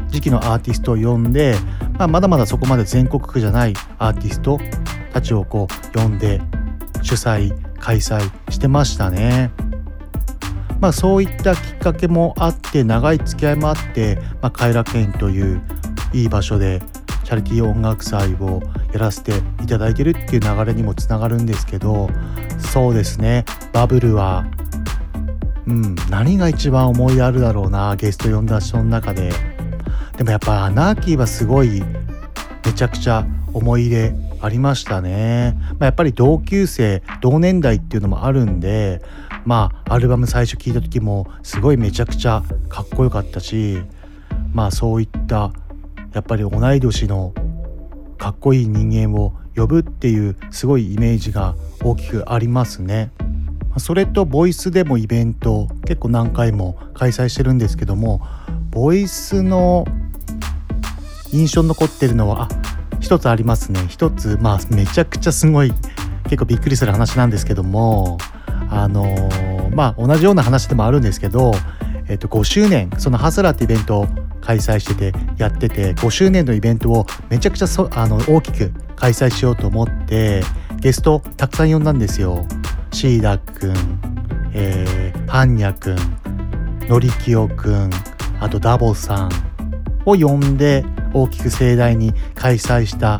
[0.09, 1.55] 時期のアーティストを呼んで、
[1.97, 4.59] まあ、まだまだそこまで全国区じゃないアーティスト
[5.13, 6.41] たちをこう呼んで
[7.01, 9.51] 主催開催してましたね。
[10.79, 15.61] まあそういったきっかけもあって長い付き合いもあって、まあ、偕楽園という
[16.13, 16.81] いい場所で
[17.27, 18.63] チャリティー音楽祭を
[18.93, 22.09] やらせていただいてるっていう流れにもつながるんですけど
[22.57, 23.43] そうですね。
[23.73, 24.45] バブルは
[25.67, 29.33] うん何が一番思いあるだろうなゲスト呼んだ人の中で。
[30.15, 31.83] でもやっぱアナーキーはすごい
[32.65, 39.01] めちゃくちゃ思い入れありましたね、まあ、やっぱり同級生同年代っていうのもあるんで
[39.43, 43.81] まあアルバム最初聴いた時もすごいめちゃくちゃかっこよかったし
[44.53, 45.51] まあそういった
[46.13, 47.33] やっぱり同い年の
[48.17, 53.11] かっこいい人間を呼ぶっていうすごいイメージが大きくありますね。
[53.79, 58.21] それとボイスでもイベント結構何回も開催してるんですけども
[58.71, 59.85] ボイスの
[61.31, 62.49] 印象に残ってるのはあ
[62.99, 65.73] 一つありますね一つまあめちゃくちゃすごい
[66.23, 68.17] 結構びっくりする話なんですけども
[68.69, 71.53] あのー、まあ同じような話でもあるんですけど
[72.07, 74.07] えっと5周年そのハスラーってイベント
[74.47, 80.41] 開催しててやってて5周年のイベントをめちゃくちゃそあの大きく開催しようと思って
[80.79, 82.45] ゲストたくさん呼んだんですよ。
[82.93, 83.75] シーダくん、
[84.53, 87.89] えー、パンニャくん、のりきよくん、
[88.39, 89.29] あとダボさん
[90.05, 93.19] を呼んで大きく盛大に開催した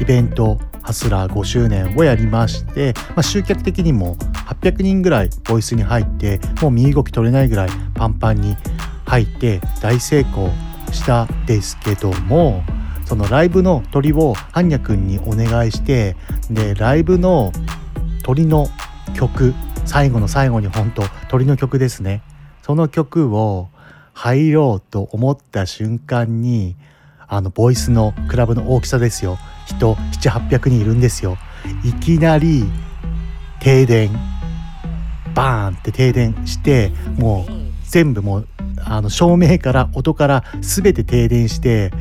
[0.00, 8.56] イベントハスラー5周年をやりまして、まあ、集客的にも800人ぐらいボイスに入ってもう身動き取れないぐらいパンパンに
[9.12, 10.50] 入って大成功
[10.90, 12.62] したですけども
[13.04, 16.16] そのライブの鳥を般若くんにお願いして
[16.50, 17.52] でライブの
[18.24, 18.68] 鳥の
[19.14, 19.52] 曲
[19.84, 22.22] 最後の最後に本当鳥の曲ですね。
[22.62, 23.68] その曲を
[24.14, 26.76] 入ろうと思った瞬間に
[27.28, 29.38] あのボイスのクラブの大きさですよ。
[29.66, 31.36] 人700800人いるんですよ。
[31.84, 32.64] いきなり
[33.60, 34.10] 停電。
[35.34, 37.52] バーンって停電してもう
[37.84, 38.48] 全部もう
[38.84, 41.92] あの照明から音から全て停電して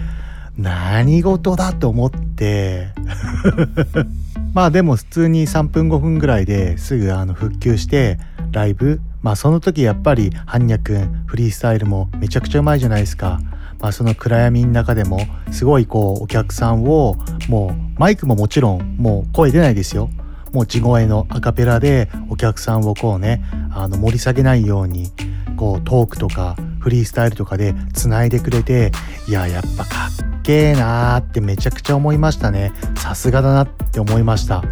[0.57, 2.89] 何事だと思って。
[4.53, 8.19] まあでも普通に3分5分ぐらいですぐあの復旧して
[8.51, 9.01] ライブ。
[9.21, 13.39] まあその時やっぱり般若くんフリースタイルもめちゃくちゃうまいじゃないですか。
[13.79, 15.19] まあ、その暗闇の中でも
[15.51, 17.15] すごいこうお客さんを
[17.49, 20.09] もうマイクももちろんもう声出ないですよ。
[20.53, 23.41] もう地声のアカペラでお客さんをこうね
[23.73, 25.11] あの盛り下げないように
[25.55, 28.91] こうトークとかフリースタイルとかでつないでくれて
[29.27, 32.73] いややっぱかっけーなーってめちゃくちゃ思いましたね。
[32.95, 34.63] さすがだなって思いました。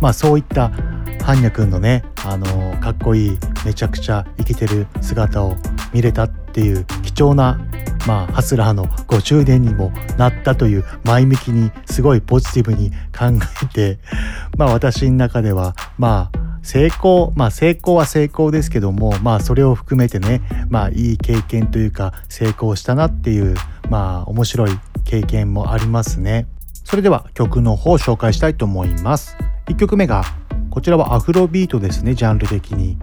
[0.00, 0.70] まあそういった
[1.18, 5.56] 般若くんのねあのー、かっこいいめちゃくちゃイケてる姿を
[5.92, 7.58] 見れたっていう貴重な
[8.06, 13.98] まあ、ハスラーの5周年にもなったという前向きにすごいポジティブに考えて、
[14.58, 23.56] まあ私の中では、まあ成功、まあ成功は成功ですけども、まあそれを含めてね、まあいい経験というか成功したなっていう、
[23.88, 26.46] まあ面白い経験もありますね。
[26.84, 29.34] それでは曲の方を紹介したいと思います。
[29.66, 30.22] 1曲目が、
[30.70, 32.98] こちらはアフロビートですね、ジャンル的に。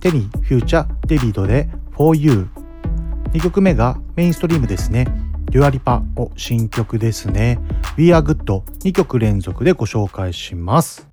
[0.00, 2.48] テニー、フューチャー、デビッドで For You
[3.32, 5.06] 2曲目がメインストリームですね。
[5.50, 7.58] デュアリパを新曲ですね。
[7.96, 11.08] We Are Good 2曲連続でご紹介します。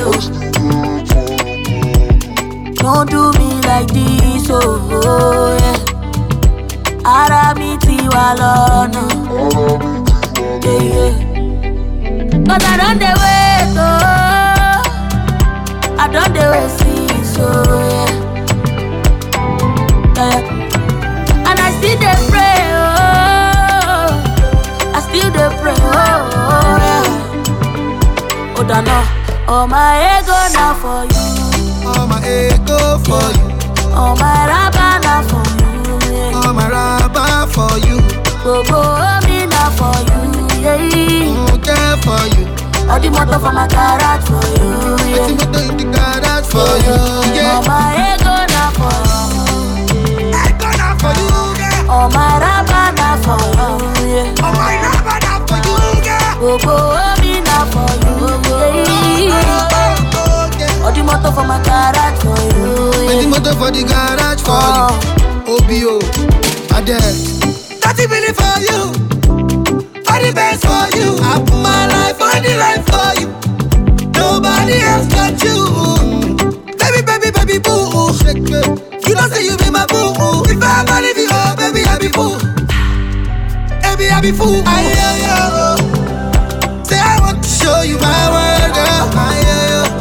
[2.75, 4.57] Don't do me like this, oh,
[4.91, 5.77] oh yeah.
[7.05, 9.03] Ara mi ti wa lọ́nà.
[10.63, 11.13] Yeah, yeah.
[12.47, 13.89] But I don't wait, oh.
[15.99, 17.86] I don't wait since, oh yeah.
[20.17, 21.47] Yeah.
[21.47, 24.09] And I still dey pray, oh.
[24.93, 25.85] I still dey pray, oh,
[26.41, 28.55] oh yeah.
[28.57, 28.99] Oh, no.
[29.53, 31.25] All my ego now for you.
[31.87, 33.47] All my ego for you.
[33.95, 35.63] All my rubber now for you.
[36.11, 36.35] Yeah.
[36.43, 37.97] All my rubber for you.
[38.43, 38.79] Go go
[39.27, 40.21] me now for you.
[40.61, 41.53] Yeah.
[41.55, 42.43] Okay for you.
[42.91, 44.71] All the motor for my garage for you.
[45.07, 45.21] Yeah.
[45.21, 46.97] All the motor in the garage for you.
[47.33, 47.55] Yeah.
[47.55, 48.26] All my ego
[51.89, 53.69] All my rubber now for you.
[54.07, 54.43] Yeah.
[54.43, 55.75] All my rubber now for you.
[56.03, 56.35] Yeah.
[56.39, 56.57] Go
[57.21, 58.15] me now for you.
[60.83, 62.69] All the motor for my garage for you.
[63.07, 64.87] All the motor for the garage for you.
[65.47, 65.93] OBO,
[66.75, 66.99] Ade.
[67.81, 68.79] Thirty million for you.
[70.03, 71.15] For the best for you.
[71.23, 73.27] I put my life on the line for you.
[74.11, 75.55] Nobody else got you.
[76.77, 78.11] Baby, baby, baby, boo.
[79.07, 80.11] You don't say you be my boo.
[80.51, 81.26] If I ever leave you,
[84.07, 84.63] Baby, I be fool.
[84.65, 85.75] I, yeah, yeah.
[86.83, 89.11] Say I want to show you my world, girl.
[89.19, 89.91] I, yeah, yeah.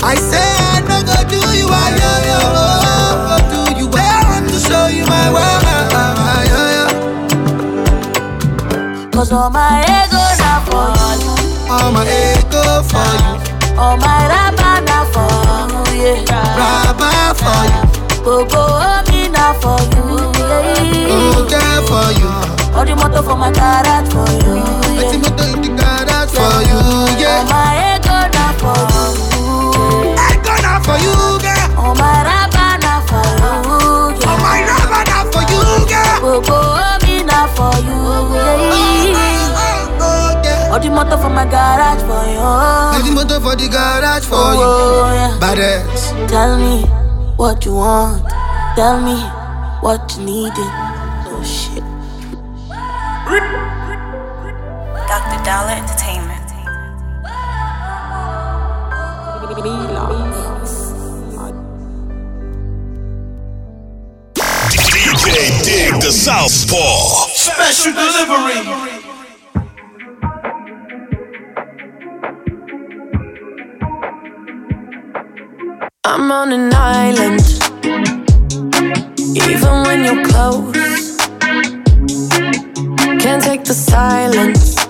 [0.00, 3.86] I say I no go do you, I yeah, yeah, oh, do you?
[3.90, 3.98] I
[4.30, 6.70] want to show you my world, I, yeah,
[9.02, 9.10] yeah.
[9.10, 11.34] Cause all my ego now for you.
[11.68, 13.34] All my ego for you.
[13.76, 16.62] All my rubber now for you, yeah.
[16.62, 17.82] Rubber for you.
[18.22, 20.30] Go go oh, me now for you,
[20.62, 21.10] Mm-hmm.
[21.10, 21.40] yeah.
[21.42, 22.30] Okay for you.
[22.74, 24.54] All the motor for my garage for you.
[24.94, 25.10] Yeah.
[25.10, 26.80] The motor in the garage for you.
[27.18, 27.42] Yeah.
[27.42, 30.14] All my ego now for you.
[30.14, 31.66] Ego now for you, girl.
[31.78, 34.18] All my rubber now for you.
[34.18, 34.30] Yeah.
[34.30, 36.42] All my rubber now for you, girl.
[36.42, 36.62] Go
[37.06, 37.98] me now for you.
[38.34, 39.54] Yeah.
[39.54, 40.72] Oh, oh, yeah.
[40.72, 42.38] All the motor for my garage for you.
[42.42, 45.14] All the motor for the garage for oh, you.
[45.14, 45.38] Yeah.
[45.38, 46.28] Badass.
[46.28, 46.82] Tell me
[47.36, 48.22] what you want.
[48.74, 49.22] Tell me
[49.84, 50.54] what you needed.
[51.28, 51.84] Oh shit.
[55.06, 55.44] Dr.
[55.44, 56.40] Dollar Entertainment.
[64.72, 67.28] DJ Dig the Southpaw.
[67.34, 68.60] Special delivery.
[76.06, 77.73] I'm on an island
[79.36, 81.16] even when you're close.
[83.20, 84.83] Can't take the silence.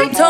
[0.00, 0.29] from Tokyo.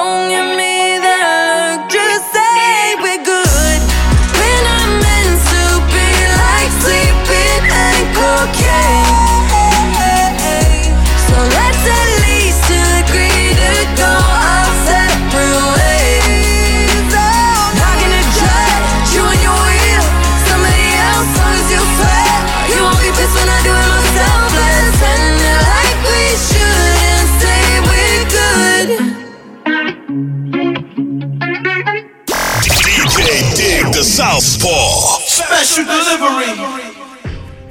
[35.70, 36.50] Special delivery.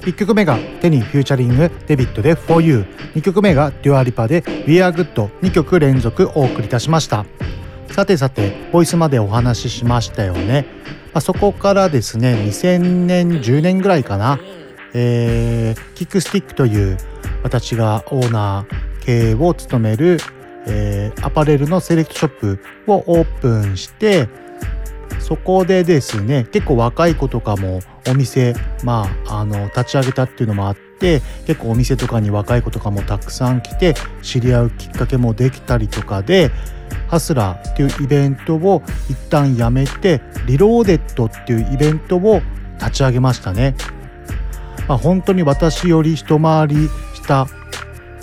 [0.04, 7.26] 1曲目がテニーフューチャリングデビッドで For You 2曲目がデュアリパで We Are Good 2曲連続お送りいたしました。
[7.92, 10.66] さてさてボイスまでお話ししましたよね、
[11.14, 14.40] まあ、そこからですね2000年10年ぐらいかな。
[14.94, 16.98] えー、キックスティックという
[17.44, 20.20] 私がオーナー経営を務める、
[20.68, 24.30] えーアパレルのセレクトショップをオープンして
[25.20, 36.52] そこでですね結構若い子とかもお店まああの立ち上げたっていうのもあって結構お店とかに若い子とかもたくさん来て知り合うきっかけもできたりとかで
[37.08, 42.42] ハスラーっていうイベントを一旦やめてリローデッドっていうイベントを
[42.80, 43.76] 立ち上げましたね。
[44.88, 47.48] まあ、本当に私より一回り下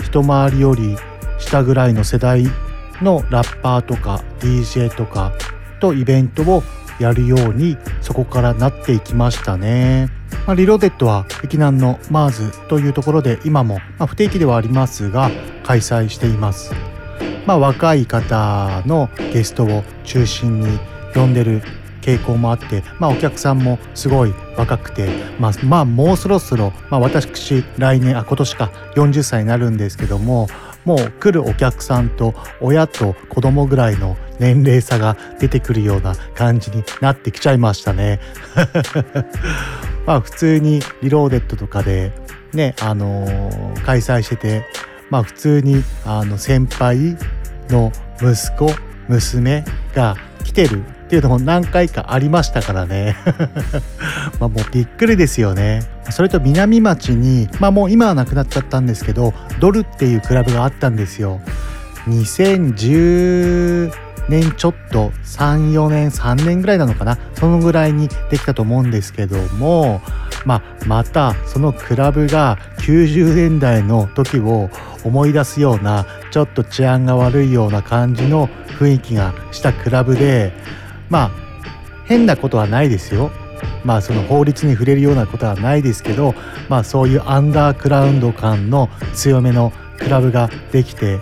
[0.03, 0.97] 一回りより
[1.39, 2.45] 下ぐらいの世代
[3.03, 5.33] のラッパーとか DJ とか
[5.79, 6.63] とイベントを
[6.99, 10.09] やるようにそこからなっていきましたね。
[10.47, 15.31] まあ、リローデッドは碧南のマーズというところで今も、まあ、不定期ではありますが
[15.65, 16.73] 開催しています。
[17.47, 20.79] まあ、若い方のゲストを中心に
[21.15, 21.63] 呼んでる
[22.01, 25.09] 傾向もあって、まあ、お客さんもすごい若くて、
[25.39, 30.49] まあ、まあもうそろそろ、まあ、私来年あ今年か40歳になるんですけども
[30.87, 38.21] もう来るお客さんと親と子供ぐらいの年齢差が出てくるような感じになってきちゃいましたね。
[40.07, 42.13] まあ普通にリローデッドとかで
[42.55, 44.65] ねあのー開催してて
[45.11, 47.17] まあ普通にあの先輩
[47.69, 48.71] の息子
[49.09, 49.65] 娘
[49.95, 53.17] が来てるっていうのも何回かありましたからね。
[54.41, 55.85] まあもうびっくりですよね。
[56.11, 61.41] それと南町にまあもう今はなくなっちゃったんですけどドルっていうクラブがあったんですよ。
[62.09, 63.93] 2010
[64.29, 67.19] 年ちょっと34年3年ぐらいなのかな。
[67.35, 70.01] そのぐらいにできたと思うんですけども
[70.45, 74.71] まあまたそのクラブが90年代の時を
[75.05, 78.49] 思い出すようなちょっと治安が悪いような感じの
[78.81, 80.53] 雰囲気がしたクラブで
[81.11, 81.31] まあ
[82.05, 83.31] 変なことはないですよ
[83.85, 86.35] まあその法律に触れるようなことはないですけど
[86.69, 91.19] まあそういうアンダークラウンド感の強めのクラブができて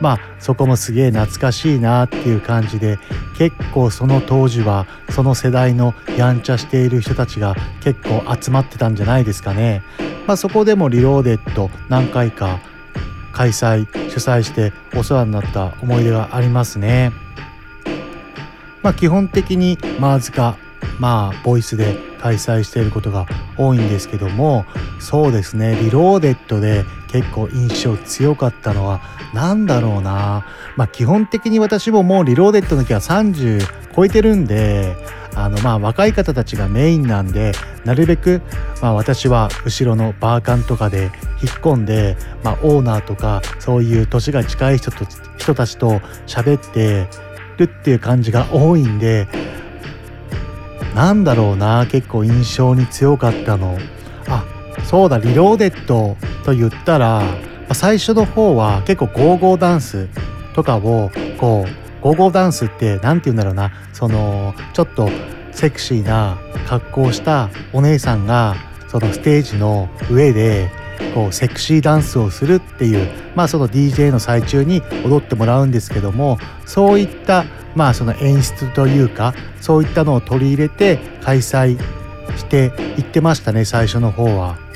[0.00, 2.98] まあそこもすげえ懐かしいなっていう感じで
[3.38, 9.82] 結構その当時はその世代のやんちゃしている人たちが結構集まってたんじゃないですかね。
[10.26, 12.58] まあ、そこでもリローデッド何回か
[13.32, 17.12] 開催主催してお世話になった思い出がありますね。
[18.86, 20.56] まあ、基本的にマーズか
[21.00, 23.26] まあボイスで開催していることが
[23.58, 24.64] 多いんですけども
[25.00, 29.00] そうですねリローデッドで結構印象強かったのは
[29.34, 30.46] 何だろうな。
[30.76, 33.60] まあ基本的に私ももうリローデッドの時は30
[33.92, 34.94] 超えてるんで
[35.34, 37.50] あのまあ若い方たちがメインなんで
[37.84, 38.40] なるべく
[38.80, 41.10] まあ私は後ろのバーカンとかで引っ
[41.60, 45.04] 込んで、まあ、オーナーとかそういう年が近い人と
[45.38, 47.08] 人たちと喋って
[47.56, 49.28] るっていう感じが多いんで
[50.94, 53.78] なんだろうな結構印象に強かったの。
[54.28, 54.44] あ
[54.84, 57.22] そうだリローデッドと言ったら
[57.72, 60.08] 最初の方は結構ゴーゴーダンス
[60.54, 65.08] とかをこうゴーゴーダンスって何て言うんだろうなそのちょっと
[65.52, 68.56] セクシーな格好をしたお姉さんが
[68.88, 70.70] そのステージの上で
[71.14, 77.44] こうセクシーダンスをするっていうまあその DJ の最中に踊ってもらうんですけどもそういった
[77.74, 81.78] まあその演出というかそういったのを取り入れて開催
[82.36, 84.66] していってましたね最初の方は。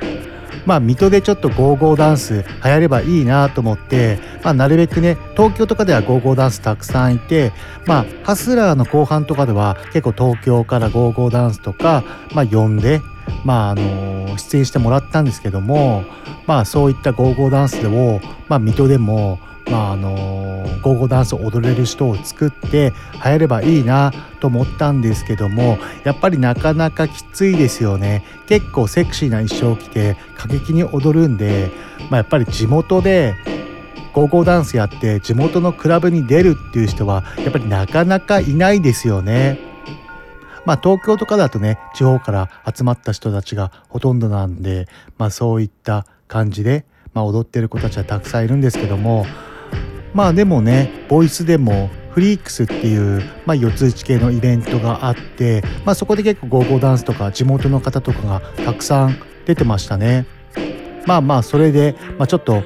[0.65, 7.51] まあ水戸でちょっとゴーゴーダンス流行ればいいなと思って、まあ、なるべくね東京とかではゴーゴーダンスたくさんいて
[7.85, 12.03] まあハスラーの後半とかでは結構東京からゴーゴーダンスとか、
[12.33, 13.01] まあ、呼んで
[13.43, 16.03] まああの出演してもらったんですけども
[16.47, 31.71] まあそういったゴーゴーダンスを、まあ、水戸でもまああのゴーゴーダンスを踊れる人を作って流行ればいいなと思ったんですけどもやっぱりなかなかきついですよね結構セクシーな衣装を着て過激に踊るんで、
[32.09, 33.35] まあ、やっぱり地元で
[34.13, 39.70] ゴーゴーダンスやって地元のクラブに出るっていう人はやっぱりなかなかいないですよね。
[40.65, 44.87] まあ東京とかだとね地方から集まった人たちがほとんどなんで
[45.17, 49.25] まあそういった感じで、まあ、踊ってる子たちはたくさんいるんですけども
[50.13, 60.25] まあでもねボイスでもフリークスっていう、まあ、四つ打ち系のイベントがあって、まあ、そこで結構ゴーゴーダンスとか地元の方とかがたくさん出てましたね。
[61.07, 62.63] まあまあそれで、まあ、ちょっと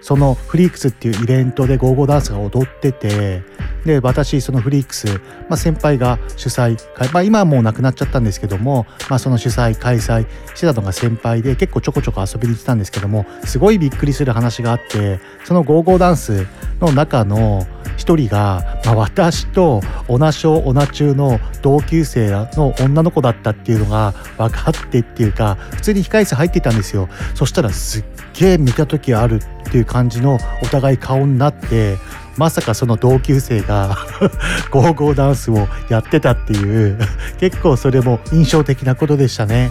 [0.00, 3.42] そのフリークスっていうイベントでゴーゴーダンスが踊ってて
[3.86, 5.06] で私そのフリークス、
[5.48, 6.78] まあ、先輩が主催、
[7.12, 16.46] まあ、今はもうなくなっちゃったんですけども、まあ、その主催開催してたのが先輩で結構ちょこちょこ遊びに行ってたんですけどもすごいびっくりする話があってそのゴーゴーダンス
[16.80, 17.66] の中の
[17.96, 27.08] 一人が、まあ、私とオナショーオナ中の同級生の女の子だったっていうのが分かってっていうか普通に控室入ってたんですよ。
[27.34, 31.96] そしたらすっげえ見た時あるっていう感じのお互い顔になって
[32.36, 33.96] まさかその同級生が
[34.70, 36.98] ゴーゴーダンスをやってたっていう。
[37.38, 39.70] 結構それも印象的なことでしたね。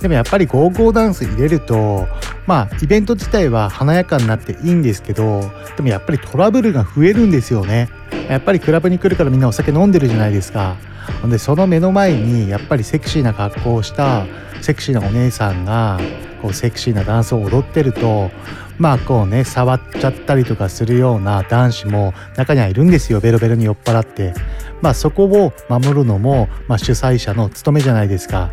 [0.00, 2.06] でもやっぱりゴーゴーダンス入れると
[2.46, 7.88] まあイベント自体は華やかになっていいんですけどでもやっぱりトラブルが増えるんですよね。
[8.28, 10.76] やっぱりクラブに来るからみんなお酒飲んでるじゃないですか。
[11.22, 14.26] ほんでその目の前にやっぱりセクシーな格好をした
[14.60, 15.98] セクシーなお姉さんが
[16.42, 18.30] こうセクシーなダンスを踊ってると
[18.78, 23.20] まあこうね触っちゃったりとかするような男子も中にはいるんですよ。
[23.20, 24.34] ベロベロに酔っ払って。
[24.82, 28.50] まあそこを守るのも、まあ、主催者の務めじゃないですか。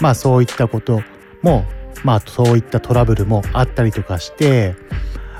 [0.00, 1.02] まあそういったこと
[1.42, 1.64] も
[2.04, 4.74] まあそういったトラブルもあったりとかして。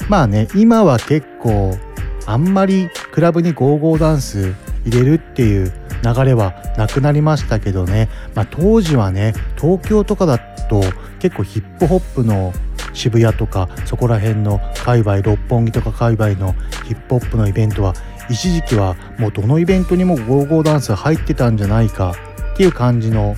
[0.09, 1.77] まあね今は結構
[2.27, 4.55] あんまりクラブにゴーゴーダンス
[4.85, 10.83] 入れるっていう流れはなくなりましたけどね、まあ、当時はね東京とかだと
[11.19, 12.53] 結構ヒップホップの
[12.97, 17.95] 渋谷とかそこら辺の界隈六本木とか界隈のヒップホップのイベントは
[18.29, 22.15] 一時期はもうどのイベントにもゴーゴーダンス入ってたんじゃないか
[22.55, 23.37] っていう感じの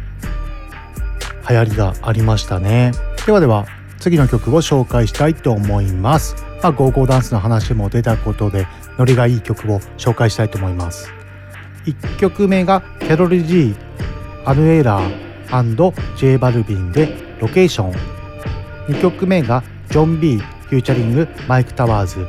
[1.48, 2.92] 流行りがありましたね。
[3.26, 3.66] ではでは
[3.98, 6.36] 次の曲を紹介したいと思います。
[6.62, 11.10] まあ、ゴーゴーダンスの話も出たことでノリがいい曲を紹介したいと思います。
[11.84, 13.74] 1曲目がキャロル G
[14.44, 18.17] アヌエラー &J バルビンでロケーション
[18.88, 22.26] 2曲目がジョン・ B フューチャリングマイク・タワーズ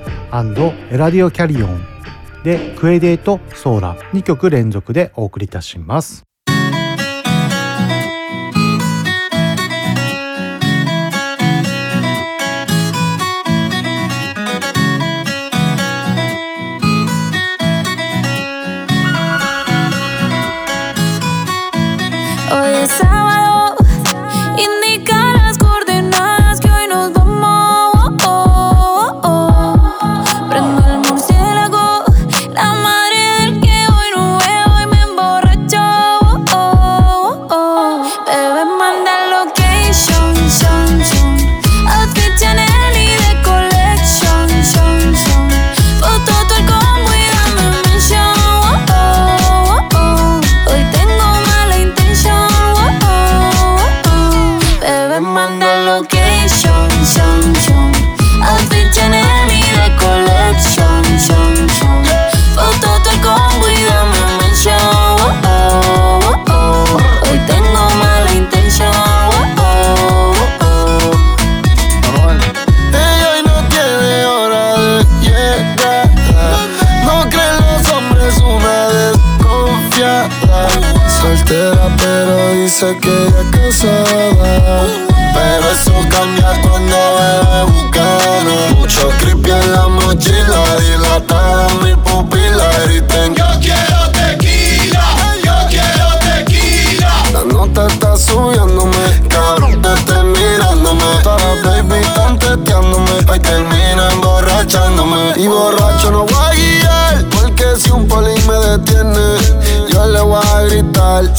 [0.92, 1.82] エラディオ・キャリオン
[2.44, 6.29] で Quédate Sola 2曲連続でお送りいたします。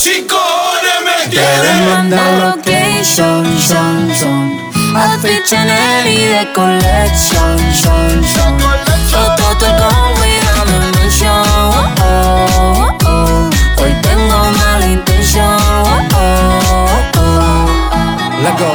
[0.00, 4.58] 5NMX Quieren mandar location, son, son
[4.96, 8.58] Outfit Chanel y de collection, son, son.
[9.10, 13.50] Foto to go without a mention, oh, oh, oh, oh.
[13.82, 18.42] Hoy tengo mala intención, oh, oh, oh.
[18.42, 18.72] Let go.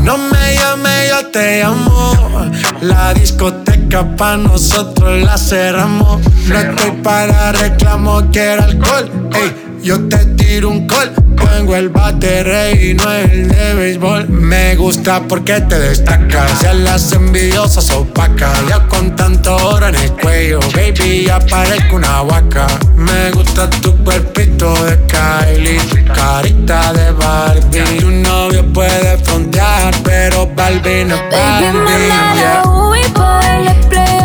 [0.00, 2.50] No me llame, yo te llamo.
[2.80, 6.20] La discoteca pa' nosotros la cerramos.
[6.48, 11.12] No estoy para reclamo, quiero alcohol, ey yo te tiro un call.
[11.36, 14.28] Tengo el bate y no el de béisbol.
[14.28, 16.60] Me gusta porque te destacas.
[16.60, 18.66] Ya las envidiosas opacas.
[18.68, 22.66] Ya con tanto oro en el cuello, baby, ya parezco una vaca.
[22.96, 25.78] Me gusta tu cuerpito de Kylie,
[26.14, 27.98] carita de Barbie.
[28.00, 32.40] Tu novio puede frontear, pero Barbie no es Baby, Barbie.
[32.40, 34.21] yeah.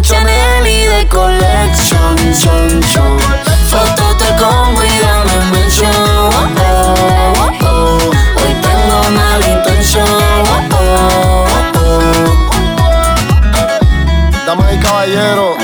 [0.00, 3.18] Chanel y de collection, son, son.
[3.70, 5.90] Fotos te con cuidado en mención.
[5.94, 6.30] Oh,
[6.60, 7.98] oh, oh.
[8.36, 10.06] Hoy tengo mala intención.
[10.74, 11.46] Oh,
[11.78, 12.46] oh,
[14.46, 15.56] Damas y caballeros,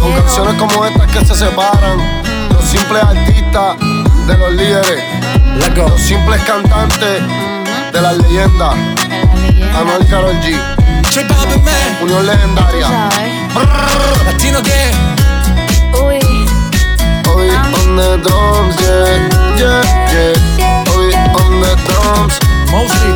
[0.00, 3.76] con canciones como estas que se separan, los simples artistas
[4.26, 5.02] de los líderes,
[5.76, 7.22] los simples cantantes
[7.92, 8.76] de las leyendas.
[9.74, 10.06] Anuel
[11.20, 12.02] y Karol G.
[12.02, 13.08] Unión legendaria.
[14.24, 14.90] Latino que
[16.02, 16.18] Uy.
[17.28, 19.82] Hoy on the drums, yeah, yeah,
[20.58, 20.84] yeah.
[20.90, 22.38] Hoy on the drums.
[22.70, 23.12] Mostly.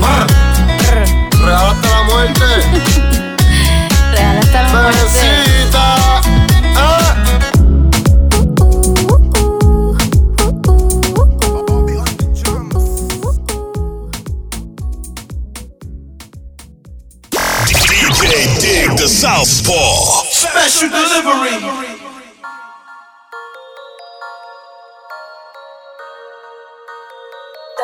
[1.44, 2.44] Real hasta la muerte.
[4.12, 4.98] Real hasta la muerte.
[5.02, 6.37] Bebecita.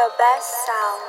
[0.04, 1.02] The best sound.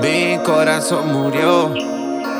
[0.00, 1.74] Mi corazón murió.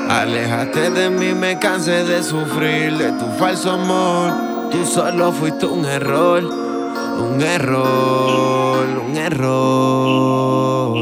[0.08, 4.32] Alejaste de mí, me cansé de sufrir de tu falso amor.
[4.70, 10.96] Tú solo fuiste un error, un error, un error.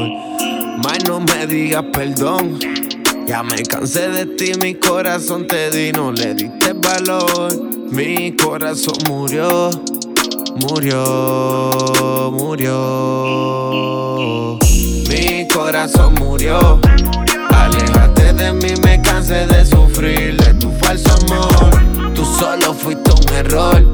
[0.83, 2.59] Más no me digas perdón.
[3.29, 7.53] Ya me cansé de ti, mi corazón te di, no le diste valor.
[7.91, 9.69] Mi corazón murió,
[10.55, 13.77] murió, murió.
[15.09, 16.81] Mi corazón murió.
[17.51, 22.15] Aléjate de mí, me cansé de sufrir de tu falso amor.
[22.15, 23.88] Tú solo fuiste un error,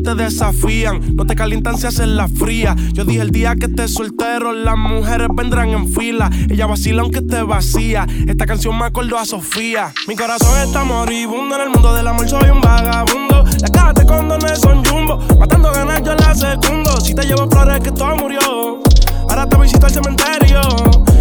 [0.00, 2.74] Te desafían, no te calientan si hacen la fría.
[2.94, 6.30] Yo dije el día que estés soltero, las mujeres vendrán en fila.
[6.48, 8.06] Ella vacila aunque esté vacía.
[8.26, 9.92] Esta canción me acordó a Sofía.
[10.08, 13.44] Mi corazón está moribundo en el mundo del amor, soy un vagabundo.
[13.60, 16.98] Las cajas de condones son jumbo, matando ganas yo la secundo.
[16.98, 18.80] Si te llevo flores que todo murió,
[19.28, 20.60] ahora te visito al cementerio.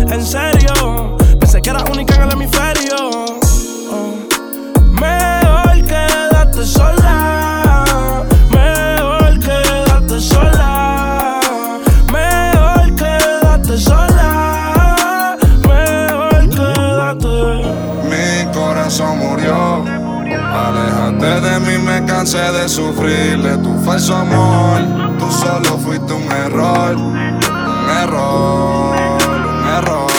[0.10, 2.96] En serio, pensé que era única en el hemisferio.
[3.92, 4.18] Oh.
[4.92, 7.41] Mejor quédate sola.
[22.34, 24.80] De sufrirle tu falso amor.
[25.20, 30.11] Tú solo fuiste un error, un error, un error.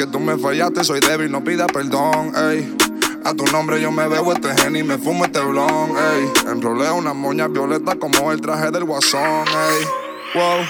[0.00, 2.74] Que tú me fallaste, soy débil, no pida perdón, ey.
[3.22, 6.50] A tu nombre yo me bebo este gen y me fumo este blon, ey.
[6.50, 9.84] Enrolé una moña violeta como el traje del guasón, ey.
[10.34, 10.64] Wow,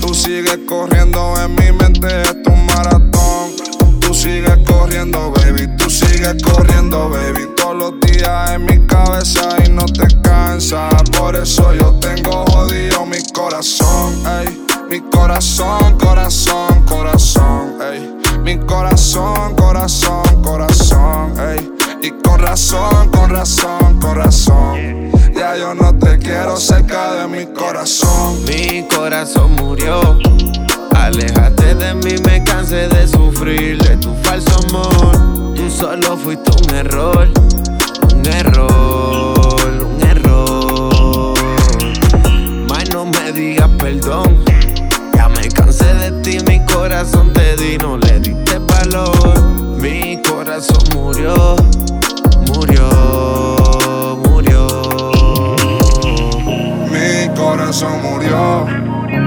[0.00, 3.50] tú sigues corriendo en mi mente, es tu maratón.
[3.98, 7.48] Tú sigues corriendo, baby, tú sigues corriendo, baby.
[7.56, 10.88] Todos los días en mi cabeza y no te cansa.
[11.18, 14.64] Por eso yo tengo jodido mi corazón, ey.
[14.88, 17.47] Mi corazón, corazón, corazón.
[18.48, 21.70] Mi corazón, corazón, corazón, ey.
[22.02, 25.12] Y con razón, con razón, con razón.
[25.36, 28.42] Ya yo no te quiero cerca de mi corazón.
[28.46, 30.18] Mi corazón murió.
[30.96, 35.54] Aléjate de mí, me cansé de sufrir de tu falso amor.
[35.54, 37.28] Tú solo fuiste un error,
[38.14, 41.34] un error, un error.
[42.66, 44.42] Más no me digas perdón.
[45.14, 48.07] Ya me cansé de ti, mi corazón te di, no le
[50.58, 51.56] corazón murió,
[52.48, 54.66] murió, murió.
[56.90, 58.66] Mi corazón murió.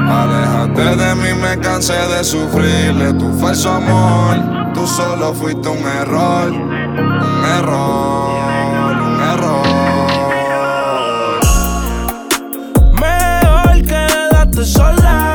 [0.09, 4.73] Aléjate de mí, me cansé de sufrirle tu falso amor.
[4.73, 9.67] Tú solo fuiste un error, un error, un error.
[12.99, 15.30] Mejor quédate sola.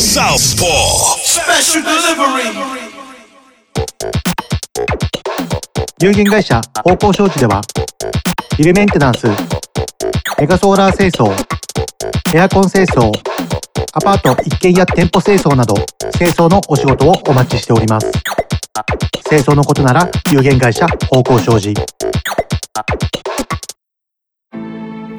[0.00, 1.18] To Southpaw.
[1.22, 2.48] Special delivery.
[6.02, 7.60] 有限会社方向商事では
[8.56, 9.26] ビルメンテナンス
[10.38, 11.30] メガソーラー清掃
[12.34, 13.12] エアコン清掃
[13.92, 15.74] アパート一軒家店舗清掃など
[16.16, 18.10] 清掃のお仕事をお待ちしております
[19.28, 21.74] 清掃のことなら有限会社方向商事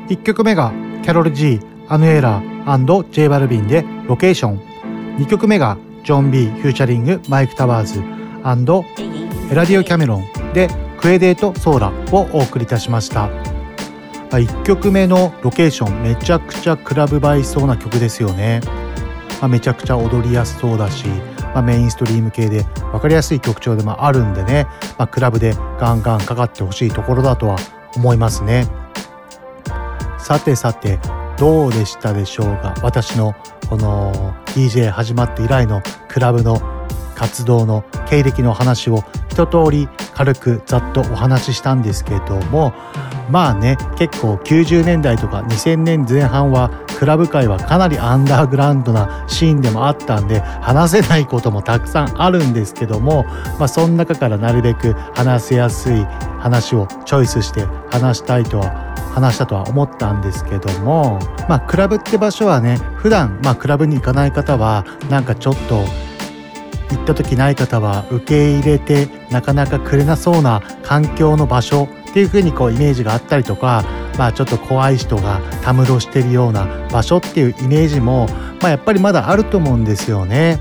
[0.09, 0.71] 1曲目が
[1.03, 4.70] キャロル G アヌエラー &J バルビンでロケーション
[5.17, 6.45] 2曲目がジョン B.
[6.47, 10.69] フューチャリングマイク・タワーズエラディオ・キャリオンで
[10.99, 13.29] Quédate Sola をお送りいたしました。
[14.31, 18.61] 1曲目の Location めちゃくちゃクラブ映えそうな曲ですよね、
[19.41, 21.05] まあ、めちゃくちゃ踊りやすそうだし、
[21.37, 27.57] まあ、メインストリーム系で分かりやすい曲調でもあるんでね、まあ、クラブでガンガンかかってほしいところだとは
[27.97, 28.67] 思いますね。
[30.17, 30.97] さてさて
[31.37, 32.73] どうでしたでしょうか？
[32.83, 33.35] 私の
[33.67, 36.61] この DJ 始まって以来のクラブの
[37.15, 42.73] 活動の経歴の話を一通り軽くざっとお話ししたんですけども
[43.29, 53.23] まあね結構90年代とか2000年前半はクラブ界はかなりアンダーグラウンドなシーンでもあったんで話せないこともたくさんあるんですけども、
[53.57, 56.03] まあ、その中からなるべく話せやすい
[56.39, 65.83] 話をチョイスして話したいとは話したとは思ったんですけどもまあクラブって場所はね普段まあクラブに行かない方はなんかちょっと
[66.91, 73.85] 行った時ない方は受け入れてなかなかくれなそうな環境の場所っていう風にこうイメージがあったりとか
[74.17, 78.27] まあちょっと怖い人がたむろしてるような場所っていうイメージも
[78.61, 80.59] まあやっぱりまだあると思うんですよね。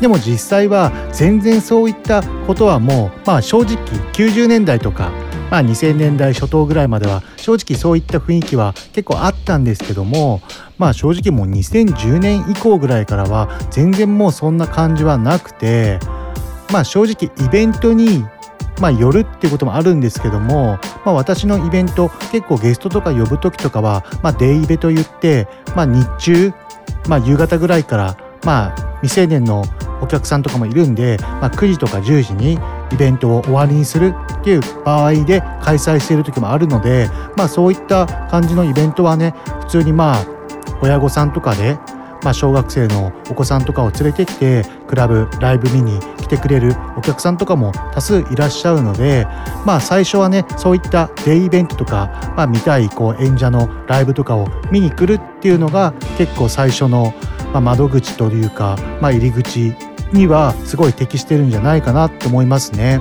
[0.00, 3.76] でも実際は全然そういったことはもうまあ正直
[4.12, 5.10] 90年代とか
[5.50, 10.40] まあ、2000年代初頭ぐらいまでは正直そういった雰囲気は結構あったんですけども
[10.76, 15.98] まあ正直もう2010年以降ぐらいからは全然もうそんな感じはなくて
[16.72, 18.24] まあ正直イベントに
[18.80, 26.52] まあ寄るっていうこともあるんですけども、まあ、私のイベント結構ゲストとか呼ぶ時とかは、まあ、デイイベと言って、まあ、日中、
[27.08, 29.64] まあ、夕方ぐらいからまあ未成年の
[30.00, 32.58] お客さんとかもいるんで、まあ、9時とか10時に
[32.92, 40.26] イベントを終わりにするっていう場合で開催している時もあるので、まあ、そういった感じのイベントはね普通にまあ
[40.80, 41.78] 親御さんとかで、
[42.22, 49.26] まあ、小学生のお子さんとかを連れてきてクラブライブ見に来てくれるお客さんとかも多数いらっしゃるので
[49.64, 57.12] まあ最初はねそういったデイイベントとか、まあ、見たいこう演者のライブとかを見に来るっていうのが結構最初の、
[57.52, 59.74] ま、窓口というか、まあ、入り口
[60.12, 63.00] にはすごい適してるんじゃないかなと思いますね。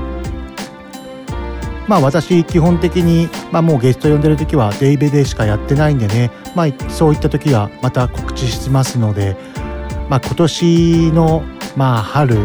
[1.88, 9.38] まあ私基本的に、まあ、もうゲスト呼んでる時はデイベでしかやってないんでね、まあ、そういった時はまた告知しますので、
[10.10, 11.43] まあ、今年の、
[11.78, 12.36] まあ、春、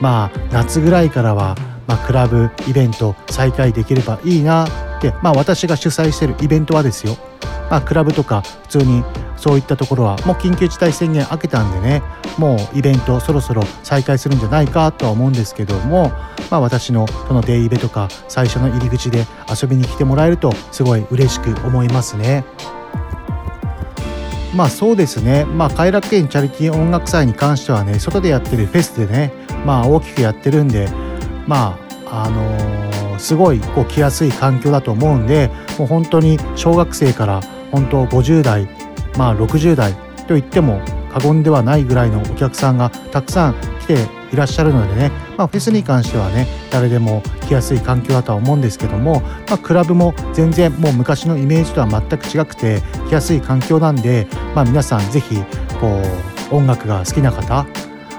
[0.00, 1.56] まあ、夏ぐらいからは、
[1.88, 7.16] まあ、クラブイベント再開できればいいなって、まあ、私が主催してるイベントはですよ、
[7.70, 9.02] まあ、クラブとか普通に
[9.40, 12.02] そういったところはもう緊急事態宣言明けたんでね
[12.38, 16.10] もうイベントそろそろ再開するんじゃないかとは思うんですけども、
[16.50, 22.44] まあ、私のそのデイイベとか最初の入り口で遊びに来てもらえるとすごい嬉しく思いますね。
[24.54, 29.32] まあそうですね、まあ、偕楽園チャリティー音楽祭に関してはね外でやってるフェスでね、
[29.64, 30.88] まあ、大きくやってるんで
[31.46, 38.68] まああのー、すごいこう来やすい環境だと思うんでもう本当に小学生から本当50代
[39.16, 39.94] まあ60代
[40.26, 40.80] と言っても
[41.12, 55.36] 過言ではないぐらいのお客さんがたくさん来ていらっしゃるのでね、まあ、フェスに関してはね誰でも来やすい環境だとは思うんですけども、まあ、クラブも全然もう昔のイメージとは全く違くて来やすい環境なんで、まあ、皆さん是非
[55.80, 56.00] こ
[56.50, 57.66] う音楽が好きな方、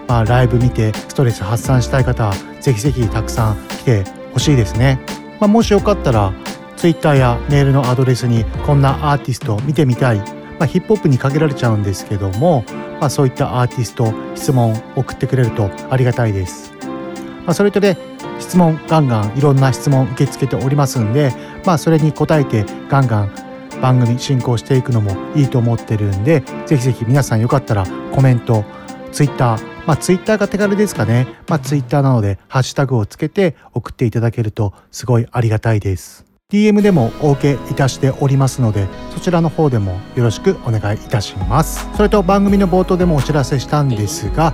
[0.08, 5.00] まあ、ライブ見てストレス発散したい方是非是非たくさん来てほしいですね。
[5.40, 6.34] ま、もしよかったら
[6.76, 12.64] Twitter やメールのアドレスにこんなアーティスト見てみたいまあ、ヒップホップに限られちゃうんですけども、
[13.00, 16.72] まあ、そういったアーティスト質問送ってくれるとありがたいです。
[17.46, 17.98] まあ、それとね
[18.40, 21.34] 質問ガンガンいろんな質問受け付けておりますんで、
[21.66, 23.32] まあ、それに答えてガンガン
[23.82, 28.64] 番組進行していくのもいいと思ってるんでぜひぜひ皆さんよかったらコメント
[29.12, 41.90] ツイッターまあツイッターが手軽ですかねまあツイッターなのでハッシュタグをつけて送っていただけるとすごいありがたいです DM でもお受けいたしておりますのでそちらの方でもよろしくお願いいたします。
[41.96, 44.54] それと番組の冒頭でもお知らせしたんですが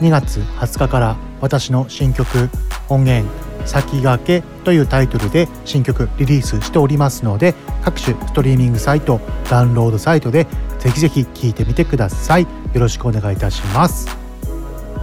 [0.00, 2.48] 2月20日から私の新曲
[2.88, 3.28] 音源
[3.66, 9.20] 先駆けというタイトルで新曲リリースしておりますので各種ストリーミングサイト
[9.50, 10.46] ダウンロードサイトで
[10.78, 12.42] ぜひぜひ聴いてみてください。
[12.42, 14.21] よろしくお願いいたします。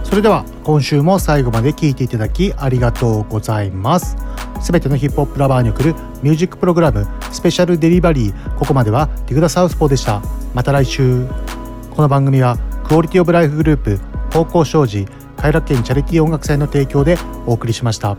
[0.04, 4.16] それでは今週も最後まで聴いていただきありがとうございます。
[4.60, 10.20] すべてのヒップホップラバーに送るミュージックプログラムスペシャルデリバリーここまではディグダサウスポーでした。
[10.54, 11.26] また来週。
[11.94, 14.00] この番組はクオリティオブライフグループ
[14.32, 18.16] 方向障子偕楽園チャリティー音楽祭の提供でお送りしました。